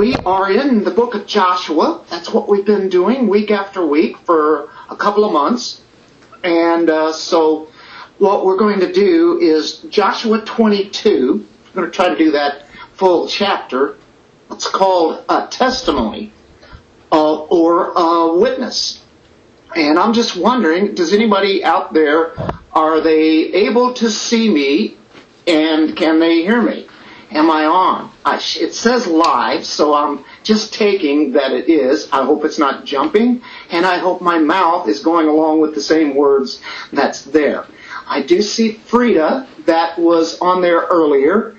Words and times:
we 0.00 0.16
are 0.24 0.50
in 0.50 0.82
the 0.82 0.90
book 0.90 1.14
of 1.14 1.26
Joshua. 1.26 2.02
That's 2.08 2.32
what 2.32 2.48
we've 2.48 2.64
been 2.64 2.88
doing 2.88 3.28
week 3.28 3.50
after 3.50 3.84
week 3.84 4.16
for 4.16 4.70
a 4.88 4.96
couple 4.96 5.26
of 5.26 5.32
months. 5.34 5.82
And 6.42 6.88
uh, 6.88 7.12
so 7.12 7.68
what 8.16 8.46
we're 8.46 8.56
going 8.56 8.80
to 8.80 8.90
do 8.90 9.38
is 9.38 9.80
Joshua 9.90 10.40
22. 10.42 11.46
I'm 11.66 11.72
going 11.74 11.90
to 11.90 11.94
try 11.94 12.08
to 12.08 12.16
do 12.16 12.30
that 12.30 12.64
full 12.94 13.28
chapter. 13.28 13.98
It's 14.50 14.66
called 14.66 15.22
a 15.28 15.48
testimony 15.48 16.32
uh, 17.12 17.34
or 17.42 17.92
a 17.94 18.38
witness. 18.38 19.04
And 19.76 19.98
I'm 19.98 20.14
just 20.14 20.34
wondering, 20.34 20.94
does 20.94 21.12
anybody 21.12 21.62
out 21.62 21.92
there, 21.92 22.32
are 22.72 23.02
they 23.02 23.52
able 23.68 23.92
to 23.92 24.10
see 24.10 24.50
me 24.50 24.96
and 25.46 25.94
can 25.94 26.20
they 26.20 26.36
hear 26.40 26.62
me? 26.62 26.88
Am 27.32 27.48
I 27.48 27.64
on? 27.64 28.10
I, 28.24 28.36
it 28.36 28.74
says 28.74 29.06
live, 29.06 29.64
so 29.64 29.94
I'm 29.94 30.24
just 30.42 30.74
taking 30.74 31.32
that 31.32 31.52
it 31.52 31.68
is. 31.68 32.10
I 32.10 32.24
hope 32.24 32.44
it's 32.44 32.58
not 32.58 32.84
jumping, 32.84 33.42
and 33.70 33.86
I 33.86 33.98
hope 33.98 34.20
my 34.20 34.38
mouth 34.38 34.88
is 34.88 35.00
going 35.00 35.28
along 35.28 35.60
with 35.60 35.74
the 35.74 35.80
same 35.80 36.16
words 36.16 36.60
that's 36.92 37.22
there. 37.22 37.66
I 38.06 38.22
do 38.22 38.42
see 38.42 38.72
Frida 38.72 39.46
that 39.66 39.96
was 39.96 40.40
on 40.40 40.60
there 40.60 40.80
earlier, 40.80 41.56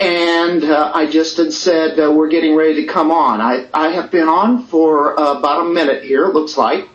and 0.00 0.64
uh, 0.64 0.90
I 0.92 1.06
just 1.06 1.36
had 1.36 1.52
said 1.52 2.00
uh, 2.00 2.10
we're 2.10 2.28
getting 2.28 2.56
ready 2.56 2.84
to 2.84 2.92
come 2.92 3.12
on. 3.12 3.40
I, 3.40 3.68
I 3.72 3.90
have 3.90 4.10
been 4.10 4.28
on 4.28 4.66
for 4.66 5.18
uh, 5.18 5.38
about 5.38 5.66
a 5.66 5.70
minute 5.70 6.02
here, 6.02 6.24
it 6.24 6.34
looks 6.34 6.58
like. 6.58 6.88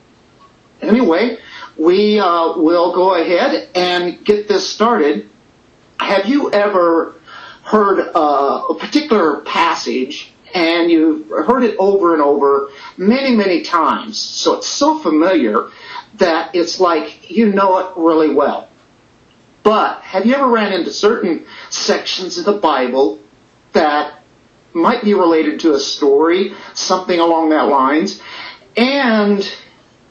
Anyway, 0.81 1.37
we 1.77 2.19
uh, 2.19 2.57
will 2.57 2.93
go 2.93 3.15
ahead 3.15 3.69
and 3.75 4.25
get 4.25 4.49
this 4.49 4.69
started. 4.69 5.29
Have 5.99 6.25
you 6.25 6.51
ever 6.51 7.15
heard 7.69 7.99
a 7.99 8.73
particular 8.79 9.41
passage 9.41 10.33
and 10.55 10.89
you've 10.89 11.29
heard 11.29 11.63
it 11.63 11.75
over 11.77 12.13
and 12.13 12.21
over 12.23 12.69
many, 12.97 13.35
many 13.35 13.61
times. 13.61 14.17
So 14.17 14.55
it's 14.55 14.65
so 14.67 14.97
familiar 14.97 15.69
that 16.15 16.55
it's 16.55 16.79
like 16.79 17.29
you 17.29 17.51
know 17.53 17.77
it 17.77 17.93
really 17.95 18.33
well. 18.33 18.69
But 19.61 20.01
have 20.01 20.25
you 20.25 20.33
ever 20.33 20.47
ran 20.47 20.73
into 20.73 20.91
certain 20.91 21.45
sections 21.69 22.39
of 22.39 22.45
the 22.45 22.53
Bible 22.53 23.19
that 23.73 24.23
might 24.73 25.03
be 25.03 25.13
related 25.13 25.59
to 25.59 25.73
a 25.73 25.79
story, 25.79 26.53
something 26.73 27.19
along 27.19 27.49
that 27.49 27.67
lines, 27.67 28.19
and 28.75 29.47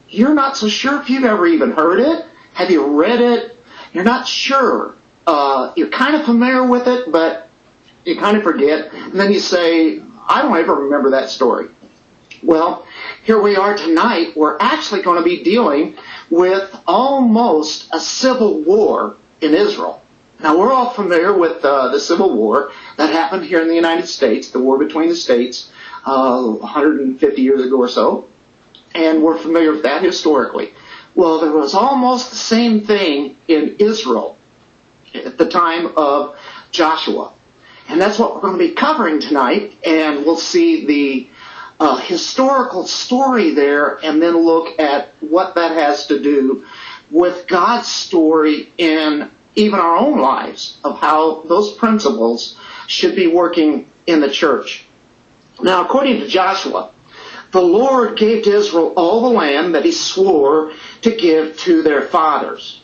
you're 0.07 0.33
not 0.33 0.55
so 0.55 0.69
sure 0.69 1.01
if 1.01 1.09
you've 1.09 1.25
ever 1.25 1.45
even 1.45 1.71
heard 1.71 1.99
it? 1.99 2.25
Have 2.53 2.71
you 2.71 2.99
read 3.01 3.19
it? 3.19 3.57
You're 3.91 4.05
not 4.05 4.27
sure. 4.27 4.95
Uh, 5.27 5.73
you're 5.75 5.89
kind 5.89 6.15
of 6.15 6.25
familiar 6.25 6.65
with 6.65 6.87
it, 6.87 7.11
but 7.11 7.48
you 8.05 8.17
kind 8.17 8.37
of 8.37 8.43
forget, 8.43 8.93
and 8.93 9.19
then 9.19 9.31
you 9.31 9.39
say, 9.39 10.01
I 10.27 10.41
don't 10.41 10.55
ever 10.57 10.75
remember 10.75 11.11
that 11.11 11.29
story. 11.29 11.69
Well, 12.41 12.85
here 13.23 13.41
we 13.41 13.57
are 13.57 13.75
tonight. 13.75 14.35
We're 14.35 14.57
actually 14.59 15.01
going 15.01 15.17
to 15.17 15.23
be 15.23 15.43
dealing 15.43 15.97
with 16.29 16.73
almost 16.87 17.89
a 17.91 17.99
civil 17.99 18.61
war 18.61 19.17
in 19.41 19.53
Israel. 19.53 20.01
Now, 20.39 20.57
we're 20.57 20.71
all 20.71 20.91
familiar 20.91 21.37
with 21.37 21.65
uh, 21.65 21.89
the 21.89 21.99
Civil 21.99 22.33
War 22.33 22.71
that 22.95 23.11
happened 23.11 23.43
here 23.45 23.61
in 23.61 23.67
the 23.67 23.75
United 23.75 24.07
States, 24.07 24.51
the 24.51 24.59
war 24.59 24.77
between 24.77 25.09
the 25.09 25.15
states, 25.15 25.69
uh, 26.05 26.41
150 26.41 27.41
years 27.41 27.65
ago 27.65 27.77
or 27.77 27.89
so, 27.89 28.27
and 28.95 29.21
we're 29.21 29.37
familiar 29.37 29.73
with 29.73 29.83
that 29.83 30.01
historically. 30.01 30.71
Well, 31.13 31.41
there 31.41 31.51
was 31.51 31.73
almost 31.73 32.29
the 32.29 32.37
same 32.37 32.81
thing 32.81 33.35
in 33.49 33.75
Israel 33.79 34.37
at 35.13 35.37
the 35.37 35.49
time 35.49 35.87
of 35.97 36.39
Joshua. 36.71 37.33
And 37.89 37.99
that's 37.99 38.19
what 38.19 38.35
we're 38.35 38.41
going 38.41 38.59
to 38.59 38.67
be 38.67 38.75
covering 38.75 39.19
tonight, 39.19 39.75
and 39.83 40.23
we'll 40.23 40.37
see 40.37 40.85
the 40.85 41.27
uh, 41.79 41.97
historical 41.97 42.85
story 42.85 43.55
there 43.55 43.95
and 44.05 44.21
then 44.21 44.37
look 44.37 44.79
at 44.79 45.09
what 45.21 45.55
that 45.55 45.71
has 45.71 46.05
to 46.07 46.21
do 46.21 46.67
with 47.09 47.47
God's 47.47 47.87
story 47.87 48.71
in 48.77 49.31
even 49.55 49.79
our 49.79 49.97
own 49.97 50.19
lives 50.19 50.77
of 50.83 50.99
how 50.99 51.41
those 51.41 51.73
principles 51.73 52.59
should 52.85 53.15
be 53.15 53.25
working 53.25 53.89
in 54.05 54.19
the 54.19 54.29
church. 54.29 54.85
Now, 55.59 55.83
according 55.83 56.19
to 56.19 56.27
Joshua, 56.27 56.91
the 57.51 57.61
Lord 57.61 58.19
gave 58.19 58.43
to 58.43 58.55
Israel 58.55 58.93
all 58.95 59.21
the 59.21 59.35
land 59.35 59.73
that 59.73 59.83
he 59.83 59.91
swore 59.91 60.73
to 61.01 61.15
give 61.15 61.57
to 61.61 61.81
their 61.81 62.03
fathers. 62.03 62.81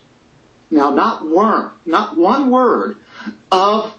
Now, 0.71 0.89
not 0.89 1.23
one, 1.23 1.73
not 1.85 2.17
one 2.17 2.49
word 2.49 2.97
of 3.51 3.95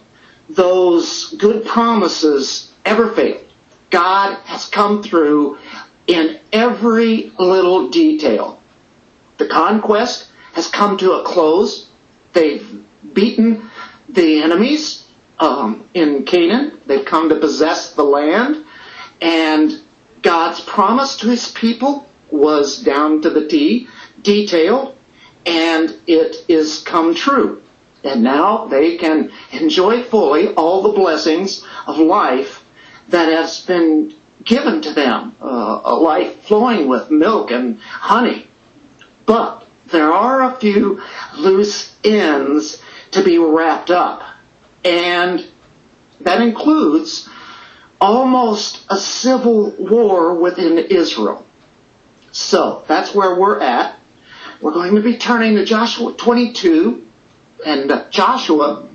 those 0.49 1.35
good 1.35 1.65
promises 1.65 2.73
ever 2.85 3.13
failed. 3.13 3.45
God 3.91 4.37
has 4.45 4.67
come 4.67 5.03
through 5.03 5.59
in 6.07 6.41
every 6.53 7.33
little 7.39 7.89
detail. 7.89 8.63
The 9.39 9.49
conquest 9.49 10.29
has 10.55 10.69
come 10.69 10.97
to 10.99 11.13
a 11.13 11.25
close. 11.25 11.89
They've 12.33 12.85
beaten 13.13 13.71
the 14.09 14.43
enemies 14.43 15.07
um, 15.39 15.89
in 15.95 16.25
Canaan. 16.25 16.81
They've 16.87 17.05
come 17.05 17.29
to 17.29 17.37
possess 17.37 17.95
the 17.95 18.05
land. 18.05 18.65
And 19.21 19.81
God's 20.23 20.61
promise 20.61 21.17
to 21.19 21.29
his 21.29 21.51
people 21.51 22.09
was 22.31 22.83
down 22.83 23.23
to 23.23 23.31
the 23.31 23.47
T, 23.47 23.89
detailed, 24.23 24.97
and 25.45 25.97
it 26.07 26.45
is 26.49 26.81
come 26.81 27.15
true. 27.15 27.63
And 28.05 28.23
now 28.23 28.67
they 28.67 28.97
can 28.97 29.33
enjoy 29.53 30.05
fully 30.05 30.49
all 30.55 30.83
the 30.83 30.91
blessings 30.91 31.65
of 31.87 31.99
life 31.99 32.65
that 33.09 33.29
has 33.33 33.65
been 33.65 34.15
given 34.45 34.83
to 34.83 34.93
them, 34.93 35.35
uh, 35.41 35.81
a 35.85 35.95
life 35.95 36.45
flowing 36.45 36.89
with 36.89 37.11
milk 37.11 37.51
and 37.51 37.81
honey. 37.81 38.49
But 39.25 39.67
there 39.87 40.13
are 40.13 40.43
a 40.43 40.57
few 40.57 41.03
loose 41.37 41.97
ends 42.05 42.81
to 43.13 43.25
be 43.25 43.39
wrapped 43.39 43.91
up. 43.91 44.23
And 44.85 45.47
that 46.21 46.41
includes 46.41 47.29
almost 48.01 48.85
a 48.89 48.97
civil 48.97 49.71
war 49.71 50.35
within 50.35 50.79
Israel. 50.79 51.45
So 52.31 52.85
that's 52.87 53.15
where 53.15 53.39
we're 53.39 53.61
at. 53.61 53.99
We're 54.61 54.73
going 54.73 54.95
to 54.95 55.03
be 55.03 55.17
turning 55.17 55.57
to 55.57 55.65
Joshua 55.65 56.13
22 56.15 57.06
and 57.65 57.91
uh, 57.91 58.11
Joshua 58.11 58.89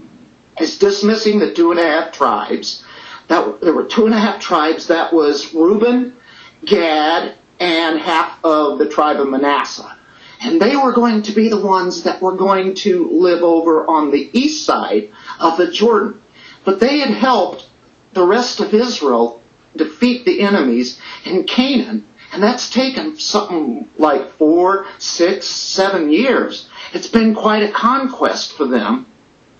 is 0.59 0.77
dismissing 0.77 1.39
the 1.39 1.53
two 1.53 1.71
and 1.71 1.79
a 1.79 1.83
half 1.83 2.13
tribes. 2.13 2.83
That 3.27 3.61
there 3.61 3.73
were 3.73 3.85
two 3.85 4.05
and 4.05 4.13
a 4.13 4.19
half 4.19 4.41
tribes. 4.41 4.87
That 4.87 5.13
was 5.13 5.53
Reuben, 5.53 6.17
Gad, 6.65 7.35
and 7.59 7.99
half 7.99 8.43
of 8.43 8.79
the 8.79 8.89
tribe 8.89 9.19
of 9.19 9.29
Manasseh. 9.29 9.97
And 10.41 10.59
they 10.59 10.75
were 10.75 10.91
going 10.91 11.21
to 11.23 11.31
be 11.31 11.49
the 11.49 11.61
ones 11.61 12.03
that 12.03 12.21
were 12.21 12.35
going 12.35 12.73
to 12.75 13.07
live 13.09 13.43
over 13.43 13.85
on 13.87 14.11
the 14.11 14.29
east 14.33 14.65
side 14.65 15.11
of 15.39 15.57
the 15.57 15.71
Jordan. 15.71 16.21
But 16.65 16.79
they 16.79 16.99
had 16.99 17.11
helped 17.11 17.69
the 18.13 18.25
rest 18.25 18.59
of 18.59 18.73
Israel 18.73 19.41
defeat 19.75 20.25
the 20.25 20.41
enemies 20.41 20.99
in 21.25 21.43
Canaan. 21.43 22.07
And 22.33 22.41
that's 22.41 22.69
taken 22.69 23.17
something 23.17 23.87
like 23.97 24.31
four, 24.31 24.87
six, 24.97 25.47
seven 25.47 26.11
years. 26.11 26.69
It's 26.93 27.07
been 27.07 27.35
quite 27.35 27.63
a 27.63 27.71
conquest 27.71 28.53
for 28.53 28.67
them. 28.67 29.07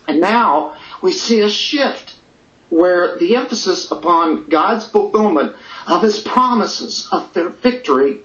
And 0.08 0.20
now 0.20 0.78
we 1.02 1.12
see 1.12 1.42
a 1.42 1.50
shift 1.50 2.16
where 2.70 3.18
the 3.18 3.36
emphasis 3.36 3.92
upon 3.92 4.50
God's 4.50 4.88
fulfillment 4.88 5.56
of 5.88 6.02
his 6.02 6.20
promises 6.20 7.08
of 7.12 7.34
their 7.34 7.50
victory 7.50 8.22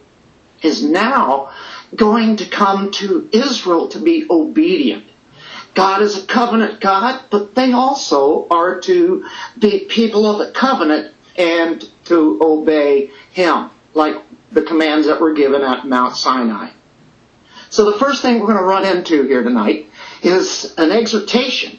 is 0.63 0.83
now 0.83 1.53
going 1.95 2.37
to 2.37 2.49
come 2.49 2.91
to 2.93 3.29
Israel 3.33 3.89
to 3.89 3.99
be 3.99 4.27
obedient. 4.31 5.05
God 5.75 6.01
is 6.01 6.23
a 6.23 6.27
covenant 6.27 6.81
God, 6.81 7.25
but 7.31 7.55
they 7.55 7.73
also 7.73 8.49
are 8.49 8.81
to 8.81 9.29
be 9.59 9.85
people 9.85 10.25
of 10.27 10.39
the 10.39 10.53
covenant 10.53 11.15
and 11.37 11.87
to 12.05 12.39
obey 12.43 13.11
him, 13.33 13.71
like 13.93 14.17
the 14.51 14.63
commands 14.63 15.07
that 15.07 15.21
were 15.21 15.35
given 15.35 15.63
at 15.63 15.87
Mount 15.87 16.17
Sinai. 16.17 16.71
So 17.71 17.91
the 17.91 17.99
first 17.99 18.23
thing 18.23 18.41
we're 18.41 18.47
going 18.47 18.59
to 18.59 18.65
run 18.65 18.85
into 18.85 19.25
here 19.25 19.43
tonight 19.43 19.91
is 20.23 20.75
an 20.79 20.93
exhortation 20.93 21.79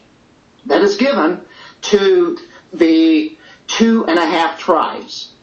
that 0.66 0.82
is 0.82 0.98
given 0.98 1.46
to 1.82 2.38
the 2.74 3.38
two 3.68 4.06
and 4.06 4.18
a 4.18 4.26
half 4.26 4.60
tribes. 4.60 5.34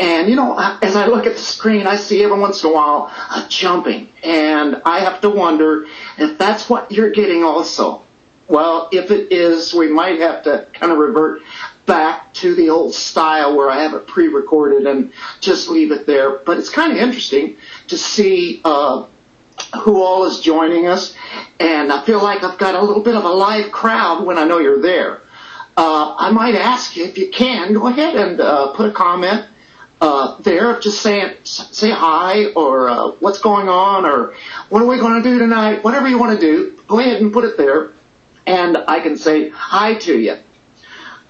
And 0.00 0.28
you 0.28 0.36
know, 0.36 0.58
as 0.82 0.96
I 0.96 1.06
look 1.06 1.26
at 1.26 1.34
the 1.34 1.40
screen, 1.40 1.86
I 1.86 1.96
see 1.96 2.24
every 2.24 2.38
once 2.38 2.64
in 2.64 2.70
a 2.70 2.72
while 2.72 3.06
a 3.06 3.46
jumping, 3.48 4.08
and 4.22 4.82
I 4.84 5.00
have 5.00 5.20
to 5.20 5.30
wonder 5.30 5.86
if 6.18 6.38
that's 6.38 6.68
what 6.68 6.90
you're 6.90 7.10
getting 7.10 7.44
also. 7.44 8.02
Well, 8.48 8.88
if 8.90 9.10
it 9.10 9.32
is, 9.32 9.72
we 9.72 9.88
might 9.88 10.18
have 10.18 10.42
to 10.44 10.66
kind 10.72 10.92
of 10.92 10.98
revert 10.98 11.42
back 11.86 12.34
to 12.34 12.54
the 12.54 12.70
old 12.70 12.94
style 12.94 13.56
where 13.56 13.70
I 13.70 13.82
have 13.82 13.94
it 13.94 14.06
pre-recorded 14.06 14.86
and 14.86 15.12
just 15.40 15.68
leave 15.68 15.92
it 15.92 16.06
there. 16.06 16.38
But 16.38 16.58
it's 16.58 16.68
kind 16.68 16.92
of 16.92 16.98
interesting 16.98 17.56
to 17.88 17.96
see 17.96 18.60
uh, 18.64 19.06
who 19.84 20.02
all 20.02 20.24
is 20.24 20.40
joining 20.40 20.86
us. 20.86 21.16
And 21.58 21.92
I 21.92 22.04
feel 22.04 22.22
like 22.22 22.42
I've 22.44 22.58
got 22.58 22.74
a 22.74 22.82
little 22.84 23.02
bit 23.02 23.14
of 23.14 23.24
a 23.24 23.28
live 23.30 23.70
crowd 23.72 24.24
when 24.24 24.38
I 24.38 24.44
know 24.44 24.58
you're 24.58 24.82
there. 24.82 25.20
uh, 25.76 26.14
I 26.18 26.30
might 26.30 26.54
ask 26.54 26.96
you 26.96 27.04
if 27.04 27.16
you 27.16 27.30
can 27.30 27.72
go 27.72 27.86
ahead 27.86 28.14
and 28.16 28.40
uh, 28.40 28.72
put 28.72 28.88
a 28.88 28.92
comment 28.92 29.46
uh, 30.00 30.36
there, 30.40 30.78
just 30.80 31.00
say 31.00 31.36
say 31.44 31.90
hi 31.90 32.46
or 32.54 32.88
uh, 32.88 33.08
what's 33.20 33.38
going 33.38 33.68
on 33.68 34.04
or 34.04 34.34
what 34.68 34.82
are 34.82 34.86
we 34.86 34.98
going 34.98 35.22
to 35.22 35.28
do 35.28 35.38
tonight, 35.38 35.84
whatever 35.84 36.08
you 36.08 36.18
want 36.18 36.38
to 36.38 36.44
do. 36.44 36.78
Go 36.88 36.98
ahead 36.98 37.22
and 37.22 37.32
put 37.32 37.44
it 37.44 37.56
there, 37.56 37.92
and 38.46 38.76
I 38.76 39.00
can 39.00 39.16
say 39.16 39.48
hi 39.50 39.94
to 39.94 40.18
you. 40.18 40.36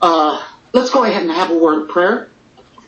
Uh, 0.01 0.45
let's 0.73 0.91
go 0.91 1.05
ahead 1.05 1.23
and 1.23 1.31
have 1.31 1.51
a 1.51 1.59
word 1.59 1.83
of 1.83 1.89
prayer. 1.91 2.31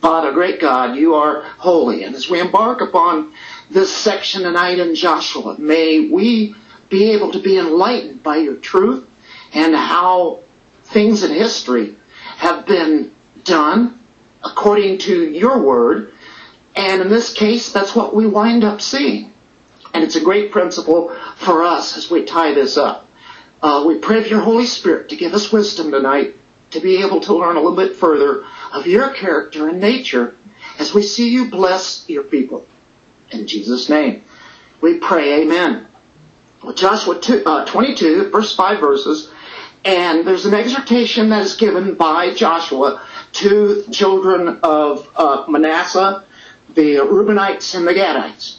Father, 0.00 0.32
great 0.32 0.60
God, 0.60 0.96
you 0.96 1.14
are 1.14 1.42
holy, 1.42 2.02
and 2.02 2.14
as 2.14 2.28
we 2.28 2.40
embark 2.40 2.80
upon 2.80 3.32
this 3.70 3.94
section 3.94 4.42
tonight 4.42 4.78
in 4.78 4.94
Joshua, 4.94 5.58
may 5.58 6.08
we 6.08 6.54
be 6.88 7.12
able 7.12 7.32
to 7.32 7.40
be 7.40 7.58
enlightened 7.58 8.22
by 8.22 8.36
your 8.36 8.56
truth 8.56 9.08
and 9.52 9.74
how 9.74 10.40
things 10.84 11.22
in 11.22 11.32
history 11.32 11.96
have 12.36 12.66
been 12.66 13.12
done 13.44 14.00
according 14.42 14.98
to 14.98 15.30
your 15.30 15.62
word. 15.62 16.12
And 16.76 17.00
in 17.02 17.08
this 17.08 17.32
case, 17.32 17.72
that's 17.72 17.94
what 17.94 18.14
we 18.14 18.26
wind 18.26 18.64
up 18.64 18.80
seeing. 18.80 19.32
And 19.92 20.02
it's 20.02 20.16
a 20.16 20.24
great 20.24 20.50
principle 20.50 21.16
for 21.36 21.62
us 21.62 21.96
as 21.96 22.10
we 22.10 22.24
tie 22.24 22.52
this 22.52 22.76
up. 22.76 23.08
Uh, 23.62 23.84
we 23.86 23.98
pray 23.98 24.22
for 24.22 24.28
your 24.28 24.40
Holy 24.40 24.66
Spirit 24.66 25.08
to 25.08 25.16
give 25.16 25.32
us 25.32 25.52
wisdom 25.52 25.90
tonight 25.90 26.34
to 26.72 26.80
be 26.80 27.02
able 27.02 27.20
to 27.20 27.34
learn 27.34 27.56
a 27.56 27.60
little 27.60 27.76
bit 27.76 27.96
further 27.96 28.44
of 28.72 28.86
your 28.86 29.14
character 29.14 29.68
and 29.68 29.80
nature 29.80 30.34
as 30.78 30.92
we 30.92 31.02
see 31.02 31.30
you 31.30 31.48
bless 31.48 32.08
your 32.08 32.24
people. 32.24 32.66
In 33.34 33.46
Jesus' 33.48 33.88
name, 33.88 34.22
we 34.80 34.98
pray, 34.98 35.42
amen. 35.42 35.88
Well, 36.62 36.74
Joshua 36.74 37.20
2, 37.20 37.42
uh, 37.44 37.64
22, 37.66 38.30
first 38.30 38.56
five 38.56 38.80
verses, 38.80 39.28
and 39.84 40.26
there's 40.26 40.46
an 40.46 40.54
exhortation 40.54 41.30
that 41.30 41.42
is 41.42 41.56
given 41.56 41.94
by 41.94 42.32
Joshua 42.32 43.04
to 43.32 43.84
children 43.90 44.60
of 44.62 45.10
uh, 45.16 45.44
Manasseh, 45.48 46.24
the 46.74 46.96
Reubenites 46.96 47.74
and 47.74 47.86
the 47.86 47.92
Gadites. 47.92 48.58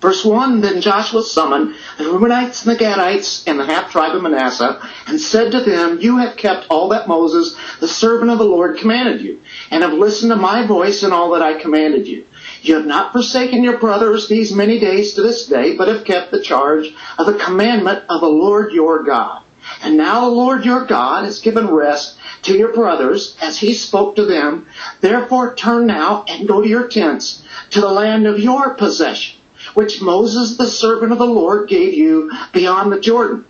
Verse 0.00 0.24
1, 0.24 0.60
Then 0.60 0.80
Joshua 0.80 1.22
summoned 1.22 1.74
the 1.96 2.04
Reubenites 2.04 2.64
and 2.64 2.78
the 2.78 2.84
Gadites 2.84 3.48
and 3.48 3.58
the 3.58 3.64
half 3.64 3.90
tribe 3.90 4.14
of 4.14 4.22
Manasseh, 4.22 4.80
and 5.06 5.20
said 5.20 5.50
to 5.52 5.60
them, 5.60 5.98
You 6.00 6.18
have 6.18 6.36
kept 6.36 6.66
all 6.68 6.90
that 6.90 7.08
Moses, 7.08 7.56
the 7.80 7.88
servant 7.88 8.30
of 8.30 8.38
the 8.38 8.44
Lord, 8.44 8.78
commanded 8.78 9.22
you, 9.22 9.40
and 9.70 9.82
have 9.82 9.94
listened 9.94 10.30
to 10.30 10.36
my 10.36 10.66
voice 10.66 11.02
in 11.02 11.12
all 11.12 11.30
that 11.30 11.42
I 11.42 11.58
commanded 11.60 12.06
you. 12.06 12.26
You 12.62 12.74
have 12.74 12.86
not 12.86 13.12
forsaken 13.12 13.62
your 13.62 13.78
brothers 13.78 14.28
these 14.28 14.52
many 14.52 14.78
days 14.78 15.14
to 15.14 15.22
this 15.22 15.46
day, 15.46 15.76
but 15.76 15.88
have 15.88 16.04
kept 16.04 16.30
the 16.30 16.42
charge 16.42 16.92
of 17.18 17.26
the 17.26 17.38
commandment 17.38 18.04
of 18.08 18.20
the 18.20 18.28
Lord 18.28 18.72
your 18.72 19.02
God. 19.02 19.42
And 19.82 19.96
now 19.96 20.20
the 20.22 20.34
Lord 20.34 20.64
your 20.64 20.84
God 20.84 21.24
has 21.24 21.40
given 21.40 21.70
rest 21.70 22.16
to 22.42 22.56
your 22.56 22.72
brothers 22.72 23.36
as 23.40 23.58
he 23.58 23.74
spoke 23.74 24.16
to 24.16 24.24
them. 24.24 24.66
Therefore 25.00 25.54
turn 25.54 25.86
now 25.86 26.24
and 26.28 26.48
go 26.48 26.62
to 26.62 26.68
your 26.68 26.88
tents 26.88 27.44
to 27.70 27.80
the 27.80 27.90
land 27.90 28.26
of 28.26 28.38
your 28.40 28.74
possession, 28.74 29.38
which 29.74 30.00
Moses 30.00 30.56
the 30.56 30.66
servant 30.66 31.12
of 31.12 31.18
the 31.18 31.26
Lord 31.26 31.68
gave 31.68 31.94
you 31.94 32.32
beyond 32.52 32.92
the 32.92 33.00
Jordan. 33.00 33.44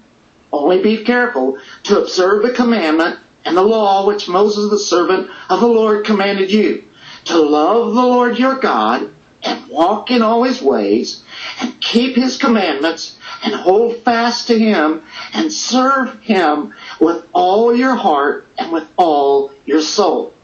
Only 0.52 0.82
be 0.82 1.04
careful 1.04 1.58
to 1.84 2.00
observe 2.00 2.42
the 2.42 2.52
commandment 2.54 3.20
and 3.44 3.56
the 3.56 3.62
law 3.62 4.06
which 4.06 4.28
Moses 4.28 4.70
the 4.70 4.78
servant 4.78 5.30
of 5.48 5.60
the 5.60 5.66
Lord 5.66 6.04
commanded 6.04 6.50
you, 6.50 6.84
to 7.24 7.40
love 7.40 7.94
the 7.94 8.02
Lord 8.02 8.38
your 8.38 8.56
God 8.56 9.12
and 9.42 9.68
walk 9.68 10.10
in 10.10 10.22
all 10.22 10.42
his 10.42 10.60
ways 10.60 11.22
and 11.60 11.80
keep 11.80 12.16
his 12.16 12.36
commandments 12.36 13.18
and 13.42 13.54
hold 13.54 13.98
fast 13.98 14.48
to 14.48 14.58
him 14.58 15.02
and 15.32 15.52
serve 15.52 16.20
him 16.20 16.74
with 17.00 17.26
all 17.32 17.74
your 17.74 17.94
heart 17.94 18.46
and 18.58 18.72
with 18.72 18.88
all 18.96 19.52
your 19.64 19.80
soul. 19.80 20.34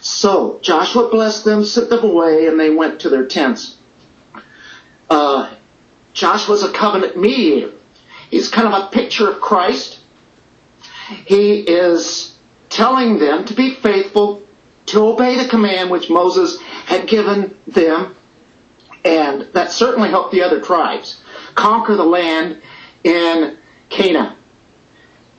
So 0.00 0.60
Joshua 0.62 1.08
blessed 1.08 1.44
them, 1.44 1.64
sent 1.64 1.90
them 1.90 2.04
away, 2.04 2.46
and 2.46 2.60
they 2.60 2.70
went 2.70 3.00
to 3.00 3.08
their 3.08 3.26
tents. 3.26 3.76
Uh, 5.08 5.54
Joshua's 6.12 6.62
a 6.62 6.72
covenant 6.72 7.16
mediator. 7.16 7.72
He's 8.30 8.48
kind 8.48 8.72
of 8.72 8.84
a 8.84 8.86
picture 8.88 9.30
of 9.30 9.40
Christ. 9.40 10.00
He 11.26 11.60
is 11.60 12.36
telling 12.68 13.18
them 13.18 13.44
to 13.46 13.54
be 13.54 13.74
faithful, 13.74 14.45
to 14.86 15.06
obey 15.06 15.36
the 15.42 15.48
command 15.48 15.90
which 15.90 16.10
Moses 16.10 16.60
had 16.60 17.08
given 17.08 17.56
them, 17.66 18.16
and 19.04 19.42
that 19.52 19.70
certainly 19.70 20.08
helped 20.08 20.32
the 20.32 20.42
other 20.42 20.60
tribes 20.60 21.20
conquer 21.54 21.96
the 21.96 22.04
land 22.04 22.62
in 23.04 23.58
Canaan. 23.88 24.36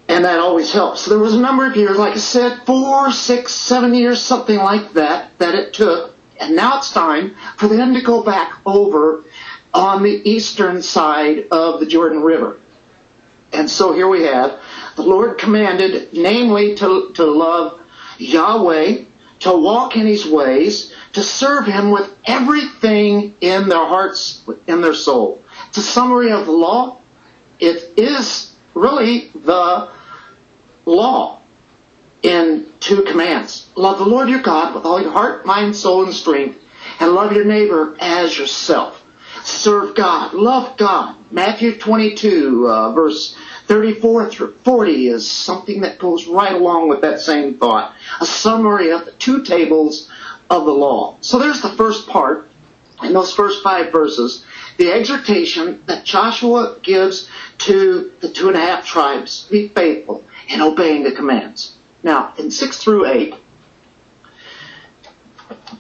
And 0.10 0.24
that 0.24 0.40
always 0.40 0.72
helps. 0.72 1.02
So 1.02 1.12
there 1.12 1.20
was 1.20 1.36
a 1.36 1.40
number 1.40 1.66
of 1.66 1.76
years, 1.76 1.98
like 1.98 2.14
I 2.14 2.18
said, 2.18 2.66
four, 2.66 3.12
six, 3.12 3.54
seven 3.54 3.94
years, 3.94 4.22
something 4.22 4.58
like 4.58 4.94
that, 4.94 5.38
that 5.40 5.54
it 5.54 5.74
took. 5.74 6.16
And 6.40 6.56
now 6.56 6.78
it's 6.78 6.92
time 6.92 7.36
for 7.58 7.68
them 7.68 7.94
to 7.94 8.02
go 8.02 8.24
back 8.24 8.60
over 8.66 9.24
on 9.74 10.04
the 10.04 10.22
eastern 10.30 10.82
side 10.82 11.48
of 11.52 11.80
the 11.80 11.86
Jordan 11.86 12.22
River. 12.22 12.60
And 13.52 13.70
so 13.70 13.94
here 13.94 14.08
we 14.08 14.24
have, 14.24 14.62
the 14.96 15.04
Lord 15.04 15.38
commanded, 15.38 16.14
namely, 16.14 16.76
to, 16.76 17.12
to 17.14 17.26
love 17.26 17.82
Yahweh, 18.18 19.04
to 19.40 19.56
walk 19.56 19.96
in 19.96 20.06
His 20.06 20.26
ways, 20.26 20.94
to 21.14 21.24
serve 21.24 21.66
Him 21.66 21.92
with 21.92 22.16
everything 22.26 23.36
in 23.42 23.70
their 23.70 23.86
hearts, 23.86 24.42
in 24.68 24.82
their 24.82 24.94
soul. 24.94 25.44
It's 25.70 25.78
a 25.78 25.82
summary 25.82 26.32
of 26.32 26.46
the 26.46 26.52
law. 26.52 27.00
It 27.60 27.98
is 27.98 28.56
really 28.74 29.30
the 29.30 29.92
law 30.86 31.42
in 32.24 32.72
two 32.80 33.04
commands. 33.04 33.68
Love 33.76 34.00
the 34.00 34.06
Lord 34.06 34.30
your 34.30 34.42
God 34.42 34.76
with 34.76 34.86
all 34.86 35.02
your 35.02 35.12
heart, 35.12 35.46
mind, 35.46 35.76
soul, 35.76 36.04
and 36.04 36.14
strength, 36.14 36.60
and 37.00 37.14
love 37.14 37.34
your 37.34 37.46
neighbor 37.46 37.96
as 38.00 38.38
yourself. 38.38 39.04
Serve 39.44 39.96
God. 39.96 40.34
Love 40.34 40.78
God. 40.78 41.16
Matthew 41.32 41.78
22, 41.78 42.68
uh, 42.68 42.92
verse 42.94 43.38
34 43.68 44.30
through 44.30 44.54
40 44.64 45.08
is 45.10 45.30
something 45.30 45.82
that 45.82 46.00
goes 46.00 46.26
right 46.26 46.54
along 46.54 46.90
with 46.90 47.02
that 47.02 47.20
same 47.20 47.58
thought. 47.58 47.96
A 48.22 48.26
summary 48.26 48.92
of 48.92 49.06
the 49.06 49.12
two 49.14 49.44
tables 49.44 50.10
of 50.50 50.66
the 50.66 50.72
law. 50.72 51.18
So 51.22 51.38
there's 51.38 51.62
the 51.62 51.70
first 51.70 52.08
part 52.08 52.50
in 53.04 53.14
those 53.14 53.34
first 53.34 53.62
five 53.64 53.92
verses 53.92 54.46
the 54.78 54.92
exhortation 54.92 55.84
that 55.88 56.06
Joshua 56.06 56.78
gives 56.82 57.30
to 57.60 58.14
the 58.20 58.30
two 58.30 58.48
and 58.48 58.56
a 58.56 58.60
half 58.60 58.86
tribes 58.86 59.48
be 59.50 59.68
faithful 59.70 60.24
in 60.48 60.62
obeying 60.62 61.04
the 61.04 61.12
commands. 61.12 61.76
Now, 62.04 62.34
in 62.38 62.52
6 62.52 62.84
through 62.84 63.08
8, 63.08 63.36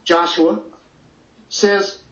Joshua 0.04 0.66
says, 1.48 2.04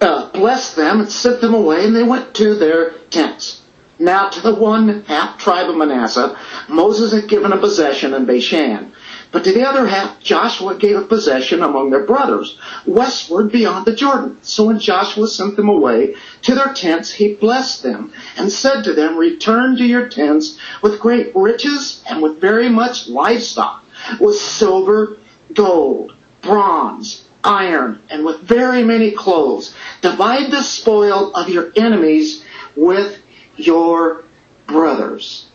uh, 0.00 0.30
bless 0.32 0.74
them 0.74 1.00
and 1.00 1.10
sent 1.10 1.40
them 1.40 1.54
away, 1.54 1.84
and 1.84 1.94
they 1.94 2.02
went 2.02 2.34
to 2.34 2.56
their 2.56 2.92
tents. 3.10 3.62
Now 3.98 4.28
to 4.28 4.40
the 4.42 4.54
one 4.54 5.04
half 5.04 5.38
tribe 5.38 5.70
of 5.70 5.76
Manasseh, 5.76 6.38
Moses 6.68 7.12
had 7.12 7.28
given 7.28 7.52
a 7.52 7.56
possession 7.56 8.12
in 8.12 8.26
Bashan, 8.26 8.92
but 9.32 9.42
to 9.44 9.52
the 9.52 9.66
other 9.66 9.86
half, 9.86 10.20
Joshua 10.22 10.74
gave 10.74 10.96
a 10.96 11.02
possession 11.02 11.62
among 11.62 11.90
their 11.90 12.04
brothers, 12.04 12.58
westward 12.84 13.50
beyond 13.50 13.86
the 13.86 13.94
Jordan. 13.94 14.36
So 14.42 14.64
when 14.64 14.78
Joshua 14.78 15.26
sent 15.28 15.56
them 15.56 15.70
away 15.70 16.14
to 16.42 16.54
their 16.54 16.74
tents, 16.74 17.10
he 17.10 17.34
blessed 17.34 17.82
them 17.82 18.12
and 18.36 18.52
said 18.52 18.82
to 18.84 18.92
them, 18.92 19.16
Return 19.16 19.76
to 19.76 19.84
your 19.84 20.08
tents 20.08 20.58
with 20.82 21.00
great 21.00 21.34
riches 21.34 22.02
and 22.08 22.22
with 22.22 22.38
very 22.38 22.68
much 22.68 23.08
livestock, 23.08 23.82
with 24.20 24.36
silver, 24.36 25.16
gold, 25.54 26.14
bronze, 26.42 27.24
iron, 27.42 28.02
and 28.10 28.26
with 28.26 28.40
very 28.40 28.82
many 28.82 29.10
clothes. 29.10 29.74
Divide 30.02 30.50
the 30.50 30.62
spoil 30.62 31.34
of 31.34 31.48
your 31.48 31.72
enemies 31.76 32.44
with 32.74 33.22
your 33.56 34.24
brothers. 34.66 35.48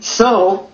So, 0.00 0.70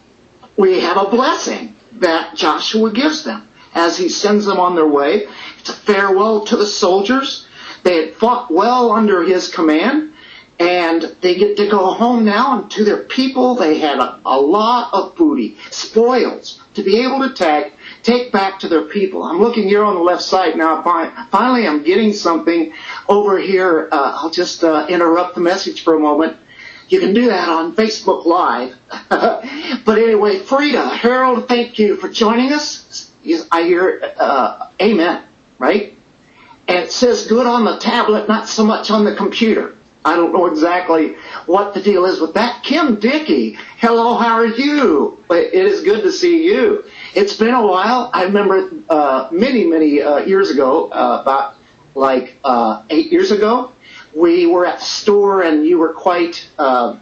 we 0.56 0.80
have 0.80 0.96
a 0.96 1.10
blessing 1.10 1.76
that 1.92 2.36
Joshua 2.36 2.92
gives 2.92 3.24
them 3.24 3.48
as 3.74 3.96
he 3.96 4.08
sends 4.08 4.46
them 4.46 4.58
on 4.58 4.74
their 4.74 4.88
way. 4.88 5.26
It's 5.58 5.70
a 5.70 5.74
farewell 5.74 6.44
to 6.46 6.56
the 6.56 6.66
soldiers. 6.66 7.46
They 7.82 8.06
had 8.06 8.14
fought 8.14 8.50
well 8.50 8.92
under 8.92 9.22
his 9.22 9.48
command, 9.48 10.12
and 10.58 11.02
they 11.20 11.36
get 11.36 11.56
to 11.56 11.70
go 11.70 11.92
home 11.92 12.24
now 12.24 12.60
and 12.60 12.70
to 12.72 12.84
their 12.84 13.04
people. 13.04 13.54
They 13.54 13.78
had 13.78 13.98
a, 13.98 14.20
a 14.24 14.40
lot 14.40 14.92
of 14.92 15.16
booty, 15.16 15.56
spoils, 15.70 16.60
to 16.74 16.82
be 16.82 17.00
able 17.00 17.28
to 17.28 17.34
take, 17.34 17.72
take 18.02 18.32
back 18.32 18.60
to 18.60 18.68
their 18.68 18.82
people. 18.82 19.22
I'm 19.22 19.38
looking 19.40 19.68
here 19.68 19.84
on 19.84 19.94
the 19.94 20.00
left 20.00 20.22
side 20.22 20.56
now. 20.56 20.82
Finally, 21.30 21.66
I'm 21.66 21.82
getting 21.82 22.12
something 22.12 22.72
over 23.08 23.38
here. 23.38 23.88
Uh, 23.90 24.12
I'll 24.16 24.30
just 24.30 24.64
uh, 24.64 24.86
interrupt 24.88 25.34
the 25.34 25.40
message 25.40 25.82
for 25.82 25.94
a 25.94 26.00
moment. 26.00 26.36
You 26.88 26.98
can 26.98 27.14
do 27.14 27.26
that 27.26 27.48
on 27.48 27.76
Facebook 27.76 28.26
Live. 28.26 28.76
but 29.08 29.98
anyway, 29.98 30.40
Frida, 30.40 30.88
Harold, 30.88 31.46
thank 31.46 31.78
you 31.78 31.96
for 31.96 32.08
joining 32.08 32.52
us. 32.52 33.10
I 33.52 33.62
hear 33.62 34.12
uh, 34.16 34.70
amen, 34.80 35.24
right? 35.58 35.96
And 36.66 36.78
it 36.78 36.92
says 36.92 37.30
it 37.30 37.46
on 37.46 37.64
the 37.64 37.78
tablet, 37.78 38.28
not 38.28 38.48
so 38.48 38.64
much 38.64 38.90
on 38.90 39.04
the 39.04 39.14
computer. 39.14 39.74
I 40.04 40.16
don't 40.16 40.32
know 40.32 40.46
exactly 40.46 41.16
what 41.46 41.74
the 41.74 41.82
deal 41.82 42.06
is 42.06 42.20
with 42.20 42.34
that. 42.34 42.62
Kim 42.64 42.98
Dickey, 42.98 43.58
hello, 43.78 44.16
how 44.16 44.34
are 44.34 44.46
you? 44.46 45.22
It 45.30 45.54
is 45.54 45.82
good 45.82 46.02
to 46.02 46.12
see 46.12 46.44
you. 46.44 46.84
It's 47.14 47.36
been 47.36 47.54
a 47.54 47.66
while. 47.66 48.10
I 48.12 48.24
remember 48.24 48.70
uh, 48.88 49.28
many, 49.32 49.66
many 49.66 50.00
uh, 50.00 50.18
years 50.18 50.50
ago, 50.50 50.90
uh, 50.90 51.20
about 51.22 51.56
like 51.94 52.36
uh, 52.44 52.84
eight 52.90 53.10
years 53.10 53.30
ago, 53.32 53.72
we 54.14 54.46
were 54.46 54.66
at 54.66 54.78
the 54.78 54.84
store 54.84 55.42
and 55.42 55.66
you 55.66 55.78
were 55.78 55.92
quite 55.92 56.48
uh, 56.58 56.98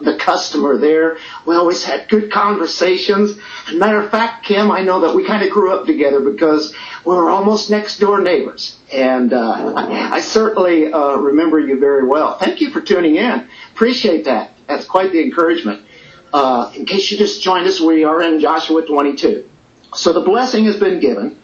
the 0.00 0.16
customer 0.18 0.78
there. 0.78 1.18
We 1.46 1.54
always 1.54 1.84
had 1.84 2.08
good 2.08 2.32
conversations. 2.32 3.38
Matter 3.72 4.00
of 4.00 4.10
fact, 4.10 4.44
Kim, 4.46 4.70
I 4.70 4.82
know 4.82 5.00
that 5.00 5.14
we 5.14 5.24
kind 5.24 5.44
of 5.44 5.50
grew 5.50 5.72
up 5.72 5.86
together 5.86 6.20
because 6.20 6.74
we 7.06 7.14
were 7.14 7.30
almost 7.30 7.70
next 7.70 7.98
door 7.98 8.20
neighbors. 8.20 8.78
And 8.92 9.32
uh, 9.32 9.74
I, 9.76 10.16
I 10.16 10.20
certainly 10.20 10.92
uh, 10.92 11.16
remember 11.16 11.60
you 11.60 11.78
very 11.78 12.04
well. 12.06 12.38
Thank 12.38 12.60
you 12.60 12.70
for 12.70 12.80
tuning 12.80 13.16
in. 13.16 13.48
Appreciate 13.74 14.24
that. 14.24 14.52
That's 14.66 14.86
quite 14.86 15.12
the 15.12 15.22
encouragement. 15.22 15.86
Uh, 16.32 16.72
in 16.74 16.86
case 16.86 17.10
you 17.10 17.18
just 17.18 17.42
joined 17.42 17.66
us, 17.68 17.80
we 17.80 18.04
are 18.04 18.22
in 18.22 18.40
Joshua 18.40 18.84
22. 18.86 19.48
So 19.94 20.12
the 20.12 20.20
blessing 20.20 20.64
has 20.64 20.76
been 20.76 21.00
given. 21.00 21.38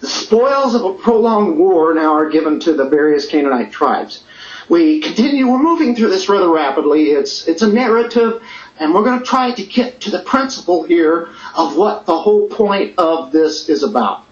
The 0.00 0.06
spoils 0.08 0.74
of 0.74 0.84
a 0.84 0.94
prolonged 0.94 1.58
war 1.58 1.94
now 1.94 2.12
are 2.14 2.28
given 2.28 2.60
to 2.60 2.74
the 2.74 2.88
various 2.88 3.26
Canaanite 3.26 3.72
tribes 3.72 4.24
we 4.68 5.00
continue, 5.00 5.48
we're 5.48 5.62
moving 5.62 5.94
through 5.94 6.10
this 6.10 6.28
rather 6.28 6.48
rapidly. 6.48 7.10
It's, 7.10 7.46
it's 7.46 7.62
a 7.62 7.72
narrative, 7.72 8.42
and 8.78 8.94
we're 8.94 9.04
going 9.04 9.18
to 9.18 9.24
try 9.24 9.52
to 9.52 9.62
get 9.64 10.00
to 10.02 10.10
the 10.10 10.20
principle 10.20 10.84
here 10.84 11.28
of 11.54 11.76
what 11.76 12.06
the 12.06 12.18
whole 12.18 12.48
point 12.48 12.98
of 12.98 13.32
this 13.32 13.68
is 13.68 13.82
about. 13.82 14.24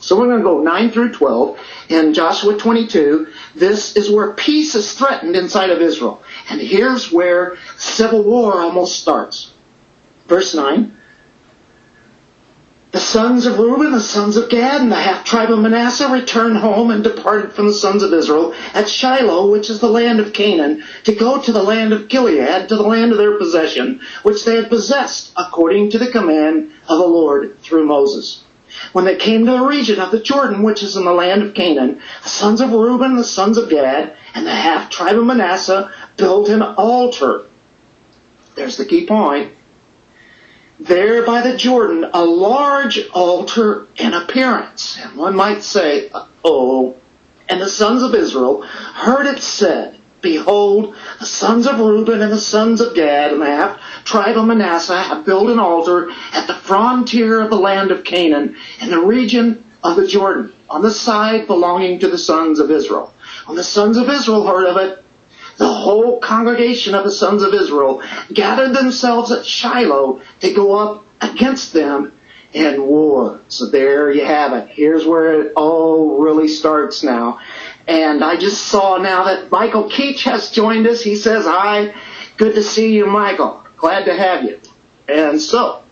So 0.00 0.16
we're 0.16 0.26
going 0.26 0.38
to 0.38 0.44
go 0.44 0.62
9 0.62 0.90
through 0.90 1.12
12 1.14 1.58
in 1.88 2.14
Joshua 2.14 2.56
22. 2.56 3.28
This 3.56 3.96
is 3.96 4.10
where 4.10 4.32
peace 4.32 4.74
is 4.76 4.92
threatened 4.92 5.34
inside 5.34 5.70
of 5.70 5.82
Israel. 5.82 6.22
And 6.48 6.60
here's 6.60 7.10
where 7.10 7.56
civil 7.76 8.22
war 8.22 8.60
almost 8.60 9.00
starts. 9.00 9.52
Verse 10.28 10.54
9. 10.54 10.96
The 12.90 13.00
sons 13.00 13.44
of 13.44 13.58
Reuben, 13.58 13.92
the 13.92 14.00
sons 14.00 14.38
of 14.38 14.48
Gad, 14.48 14.80
and 14.80 14.90
the 14.90 14.96
half 14.96 15.22
tribe 15.22 15.50
of 15.50 15.58
Manasseh 15.58 16.08
returned 16.08 16.56
home 16.56 16.90
and 16.90 17.04
departed 17.04 17.52
from 17.52 17.66
the 17.66 17.74
sons 17.74 18.02
of 18.02 18.14
Israel 18.14 18.54
at 18.72 18.88
Shiloh, 18.88 19.50
which 19.50 19.68
is 19.68 19.78
the 19.78 19.90
land 19.90 20.20
of 20.20 20.32
Canaan, 20.32 20.82
to 21.04 21.14
go 21.14 21.38
to 21.38 21.52
the 21.52 21.62
land 21.62 21.92
of 21.92 22.08
Gilead, 22.08 22.66
to 22.70 22.76
the 22.76 22.82
land 22.82 23.12
of 23.12 23.18
their 23.18 23.36
possession, 23.36 24.00
which 24.22 24.46
they 24.46 24.56
had 24.56 24.70
possessed, 24.70 25.32
according 25.36 25.90
to 25.90 25.98
the 25.98 26.10
command 26.10 26.70
of 26.88 26.98
the 26.98 27.06
Lord 27.06 27.60
through 27.60 27.84
Moses. 27.84 28.42
When 28.94 29.04
they 29.04 29.16
came 29.16 29.44
to 29.44 29.52
the 29.52 29.66
region 29.66 30.00
of 30.00 30.10
the 30.10 30.20
Jordan, 30.20 30.62
which 30.62 30.82
is 30.82 30.96
in 30.96 31.04
the 31.04 31.12
land 31.12 31.42
of 31.42 31.52
Canaan, 31.52 32.00
the 32.22 32.28
sons 32.30 32.62
of 32.62 32.72
Reuben, 32.72 33.16
the 33.16 33.24
sons 33.24 33.58
of 33.58 33.68
Gad, 33.68 34.16
and 34.34 34.46
the 34.46 34.50
half 34.50 34.88
tribe 34.88 35.18
of 35.18 35.26
Manasseh 35.26 35.92
built 36.16 36.48
an 36.48 36.62
altar. 36.62 37.42
There's 38.54 38.78
the 38.78 38.86
key 38.86 39.04
point 39.04 39.52
there 40.80 41.24
by 41.24 41.42
the 41.42 41.56
Jordan 41.56 42.08
a 42.12 42.24
large 42.24 43.06
altar 43.08 43.86
in 43.96 44.14
appearance. 44.14 44.98
And 45.00 45.16
one 45.16 45.34
might 45.34 45.62
say, 45.62 46.10
oh, 46.44 46.96
and 47.48 47.60
the 47.60 47.68
sons 47.68 48.02
of 48.02 48.14
Israel 48.14 48.62
heard 48.62 49.26
it 49.26 49.42
said, 49.42 49.98
Behold, 50.20 50.96
the 51.20 51.26
sons 51.26 51.66
of 51.66 51.78
Reuben 51.78 52.20
and 52.22 52.32
the 52.32 52.40
sons 52.40 52.80
of 52.80 52.94
Gad 52.94 53.32
and 53.32 53.40
the 53.40 53.46
half 53.46 53.80
tribe 54.04 54.36
of 54.36 54.46
Manasseh 54.46 55.00
have 55.00 55.24
built 55.24 55.48
an 55.48 55.60
altar 55.60 56.10
at 56.32 56.46
the 56.46 56.54
frontier 56.54 57.40
of 57.40 57.50
the 57.50 57.56
land 57.56 57.92
of 57.92 58.04
Canaan 58.04 58.56
in 58.80 58.90
the 58.90 59.00
region 59.00 59.64
of 59.84 59.96
the 59.96 60.08
Jordan, 60.08 60.52
on 60.68 60.82
the 60.82 60.90
side 60.90 61.46
belonging 61.46 62.00
to 62.00 62.08
the 62.08 62.18
sons 62.18 62.58
of 62.58 62.70
Israel. 62.70 63.14
When 63.46 63.56
the 63.56 63.62
sons 63.62 63.96
of 63.96 64.08
Israel 64.08 64.44
heard 64.44 64.66
of 64.66 64.76
it, 64.76 65.04
the 65.58 65.72
whole 65.72 66.20
congregation 66.20 66.94
of 66.94 67.04
the 67.04 67.10
sons 67.10 67.42
of 67.42 67.52
Israel 67.52 68.02
gathered 68.32 68.74
themselves 68.74 69.30
at 69.32 69.44
Shiloh 69.44 70.22
to 70.40 70.54
go 70.54 70.76
up 70.76 71.04
against 71.20 71.72
them 71.72 72.12
in 72.52 72.82
war. 72.82 73.40
So 73.48 73.66
there 73.66 74.10
you 74.10 74.24
have 74.24 74.52
it. 74.52 74.68
Here's 74.68 75.04
where 75.04 75.42
it 75.42 75.52
all 75.54 76.20
really 76.22 76.48
starts 76.48 77.02
now. 77.02 77.40
And 77.86 78.22
I 78.22 78.36
just 78.36 78.66
saw 78.68 78.98
now 78.98 79.24
that 79.24 79.50
Michael 79.50 79.90
Keach 79.90 80.22
has 80.22 80.50
joined 80.50 80.86
us. 80.86 81.02
He 81.02 81.16
says, 81.16 81.44
hi, 81.44 81.94
good 82.36 82.54
to 82.54 82.62
see 82.62 82.94
you, 82.94 83.06
Michael. 83.06 83.64
Glad 83.76 84.04
to 84.04 84.14
have 84.14 84.44
you. 84.44 84.60
And 85.08 85.40
so, 85.40 85.82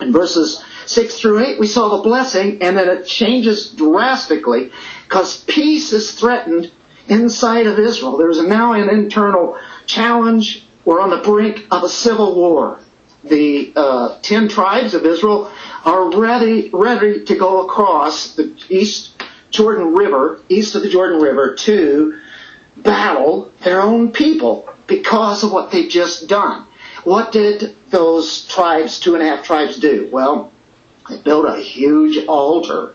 in 0.00 0.12
verses 0.12 0.62
6 0.86 1.20
through 1.20 1.44
8, 1.44 1.60
we 1.60 1.66
saw 1.66 1.96
the 1.96 2.02
blessing, 2.02 2.62
and 2.62 2.76
then 2.76 2.88
it 2.88 3.06
changes 3.06 3.70
drastically 3.70 4.70
because 5.04 5.42
peace 5.44 5.92
is 5.92 6.12
threatened 6.12 6.70
inside 7.10 7.66
of 7.66 7.78
Israel. 7.78 8.16
There's 8.16 8.42
now 8.42 8.72
an 8.72 8.88
internal 8.88 9.58
challenge. 9.86 10.64
We're 10.84 11.00
on 11.00 11.10
the 11.10 11.18
brink 11.18 11.66
of 11.70 11.82
a 11.82 11.88
civil 11.88 12.34
war. 12.34 12.80
The 13.24 13.72
uh, 13.76 14.18
ten 14.22 14.48
tribes 14.48 14.94
of 14.94 15.04
Israel 15.04 15.52
are 15.84 16.18
ready, 16.18 16.70
ready 16.72 17.24
to 17.24 17.36
go 17.36 17.66
across 17.66 18.34
the 18.34 18.56
East 18.70 19.22
Jordan 19.50 19.94
River, 19.94 20.40
east 20.48 20.74
of 20.74 20.82
the 20.82 20.88
Jordan 20.88 21.20
River, 21.20 21.54
to 21.56 22.18
battle 22.76 23.52
their 23.62 23.82
own 23.82 24.12
people 24.12 24.72
because 24.86 25.42
of 25.42 25.52
what 25.52 25.70
they've 25.70 25.90
just 25.90 26.28
done. 26.28 26.66
What 27.04 27.32
did 27.32 27.76
those 27.90 28.46
tribes, 28.46 29.00
two 29.00 29.14
and 29.14 29.22
a 29.22 29.26
half 29.26 29.44
tribes, 29.44 29.78
do? 29.78 30.08
Well, 30.10 30.52
they 31.08 31.20
built 31.20 31.46
a 31.46 31.60
huge 31.60 32.24
altar 32.26 32.94